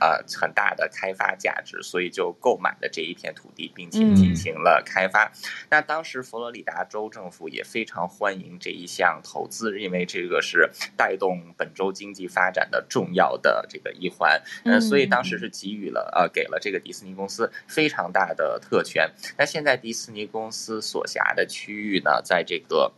[0.00, 5.32] 呃很大的开发价值，所以就购买了这一片土地，并且进行了开发。
[5.70, 19.10] 那当时佛罗里达州政府也非常欢迎这一项投资，因为这个是带动本州经济发展的重要的这个一环，嗯，所以当时是给予了呃，给了这个迪士尼公司非常大的特权。
[19.38, 22.92] 那现在迪士尼公司所辖的区域呢，在这个。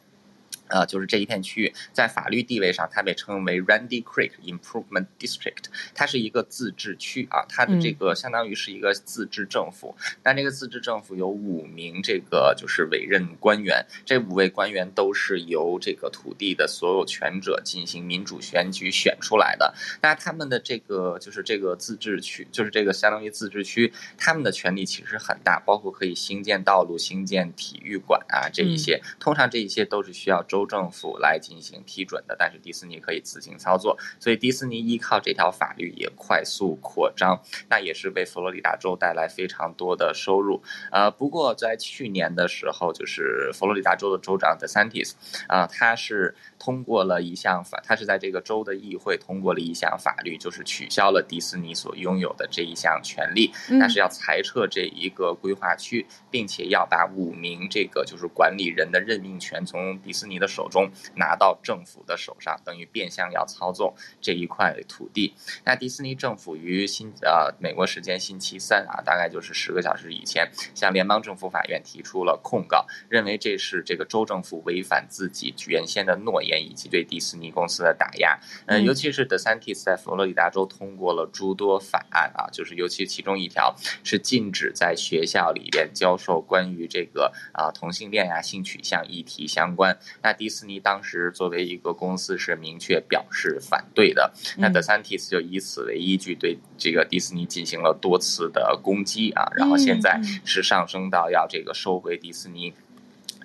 [0.74, 9.94] 呃，就是这一片区域，在法律地位上，它被称为 Randy Creek Improvement District，它是一个自治区啊，它的这个相当于是一个自治政府。
[10.00, 19.72] 嗯、但这个自治政府有五名这个就是委任官员，这五位官员都是由这个土地的所有权者进行民主选举选出来的。
[20.02, 29.00] 那他们的这个就是这个自治区，就是这个相当于自治区，他们的权力其实很大，包括可以兴建道路、兴建体育馆啊这一些。
[29.20, 30.42] 通常这一些都是需要。
[30.54, 40.62] 州政府来进行批准的，但是迪士尼可以自行操作，所以迪士尼依靠这条法律也快速扩张，那也是为佛罗里达州带来非常多的收入。
[40.90, 45.12] 呃，不过在去年的时候，就是佛罗里达州的州长 DeSantis
[45.48, 65.34] 啊、呃，他是通过了一项法，他是在这个州的议会通过了一项法律，就是取消了迪士尼所拥有的这一项权利，那是要裁撤这一个规划区，并且要把五名这个就是管理人的任命权从迪士尼的手中拿到政府的手上，等于变相要操纵这一块土地。
[65.64, 78.38] 那迪士尼政府于星呃美国时间星期三啊，大概就是十个小时以前，向联邦政府法院提出了控告，认为这是这个州政府违反自己原先的诺言，以及对迪士尼公司的打压。
[78.66, 89.98] 呃，尤其是德桑蒂斯在佛罗里达州通过了诸多法案啊，就是尤其其中一条是禁止在学校里边教授关于这个啊同性恋呀、性取向议题相关。
[90.22, 102.72] 那迪士尼当时作为一个公司是明确表示反对的，那德桑蒂斯就以此为依据对这个迪士尼进行了多次的攻击啊，然后现在是上升到要这个收回迪士尼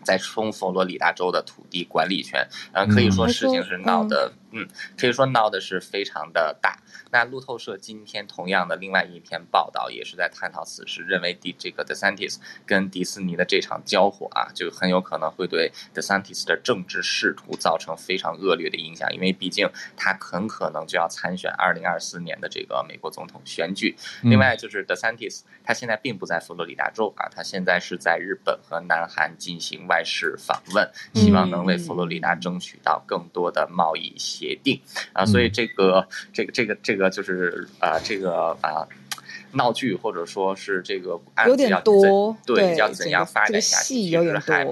[0.04, 4.32] 在冲佛罗里达州的土地管理权，嗯，可以说事情是闹得。
[4.49, 4.49] 嗯，
[4.98, 6.78] 可以说闹的是非常的大。
[7.12, 23.96] 那路透社今天同样的另外一篇报道也是在探讨此事，认为迪这个 DeSantis 跟迪士尼的这场交火啊，就很有可能会对 DeSantis 的政治仕途造成非常恶劣的影响，因为毕竟他很可能就要参选二零二四年的这个美国总统选举。
[24.22, 34.16] 另外就是 DeSantis，他现在并不在佛罗里达州啊，他现在是在日本和南韩进行外事访问，希望能为佛罗里达争取到更多的贸易。
[34.40, 34.80] 协定
[35.12, 38.88] 啊，所以这个、嗯、这个这个这个就是啊，这个啊
[39.52, 44.64] 闹剧或者说是这个案子要多，对，要怎样发展下去，其实还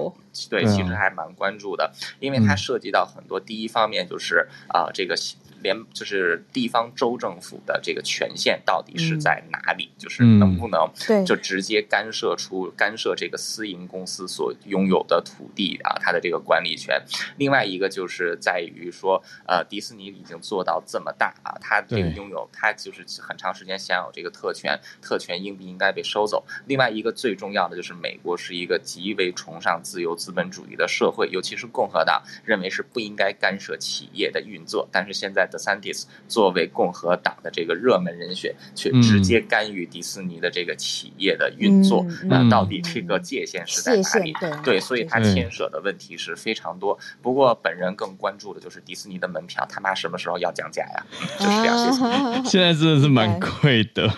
[0.48, 3.38] 对，其实还蛮关注的，因为它涉及到很多。
[3.38, 5.14] 第一方面就是啊，这个。
[5.62, 9.90] 连就是地方州政府的这个权限到底是在哪里？
[9.92, 10.88] 嗯、就是能不能
[11.24, 17.02] 就直接干涉出干涉这个私营公司所拥有的土地啊，它的这个管理权。
[17.36, 26.44] 另外一个就是在于说，呃，迪士尼已经做到这么大啊，它这个拥有它就是很长时间享有这个特权，特权应不应该被收走？
[26.66, 35.47] 另外一个最重要的就是，美国是一个极为崇尚自由资本主义的社会，尤其是共和党认为是不应该干涉企业的运作，但是现在。
[35.48, 44.32] DeSantis 作为共和党的这个热门人选，去直接干预迪士尼的这个企业的运作，那、嗯、到底这个界限是在哪里？
[44.40, 46.98] 对，对，所以他牵涉的问题是非常多。
[47.22, 51.06] 不过本人更关注的就是迪士尼的门票，他妈什么时候要降价呀？
[51.38, 52.08] 就是这样，谢谢。
[52.48, 54.10] 现在真的是蛮贵的，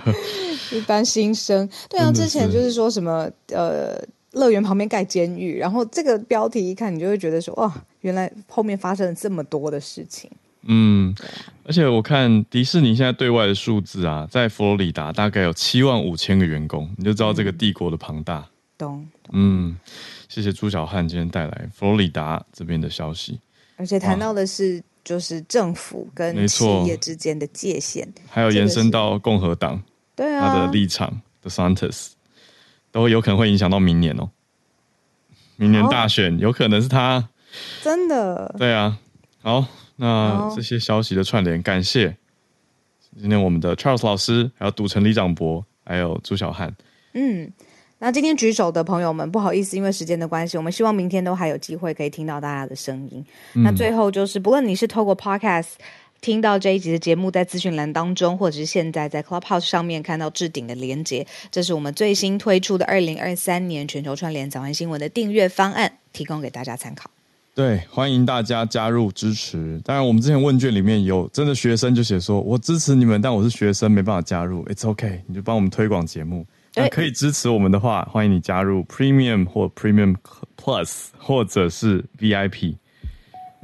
[0.72, 1.68] 一般新生。
[1.88, 4.00] 对啊，之前就是说什么呃，
[4.32, 10.30] 乐园旁边盖监狱，然后这个标题一看，你就会觉得说哇，原来后面发生了这么多的事情。
[10.62, 11.14] 嗯，
[11.64, 18.46] 而且我看迪士尼现在对外的数字啊，在佛罗里达大概有七万五千个员工，你就知道这个帝国的庞大。
[18.76, 19.06] 懂。
[19.32, 19.74] 嗯，
[20.28, 23.40] 谢谢朱小汉今天带来佛罗里达这边的消息。
[23.76, 29.82] 而且谈到的是，就是政府跟企业之间的界限，还有延伸到共和党，
[30.14, 32.08] 对啊，他的立场，DeSantis
[32.92, 34.28] 都有可能会影响到明年哦。
[35.56, 37.30] 明年大选有可能是他，
[37.82, 38.54] 真的。
[38.58, 38.98] 对啊，
[39.40, 39.66] 好。
[40.00, 42.16] 那这些消息的串联，感谢
[43.20, 46.74] 今天我们的 Charles 老师，还有赌城李长博，还有朱小汉。
[47.12, 47.52] 嗯，
[47.98, 53.22] 那今天举手的朋友们，不好意思，因为时间的关系，我们希望明天都还有机会可以听到大家的声音。
[53.54, 55.72] 嗯、那最后就是，不论你是透过 Podcast
[56.22, 67.10] 听到这一集的节目，在资讯栏当中，或者是现在在 Clubhouse 上面看到置顶的连接，这是我们最新推出的二零二三年全球串联早安新闻的订阅方案，提供给大家参考。
[67.54, 69.80] 对，欢迎大家加入支持。
[69.84, 74.64] 当然，我们之前问卷里面有真的学生就写说，我支持你们，但我是学生，没办法加入。
[74.66, 76.46] It's OK，你就帮我们推广节目。
[76.76, 80.14] 那可以支持我们的话，欢迎你加入 Premium 或 Premium
[80.56, 82.76] Plus，或者是 VIP。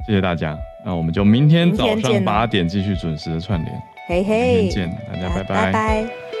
[0.05, 3.81] 谢谢大家，那我们就明天早上八点继续准时的串联。
[4.07, 5.47] 嘿嘿，明天见，大家拜拜。
[5.47, 6.36] 拜拜。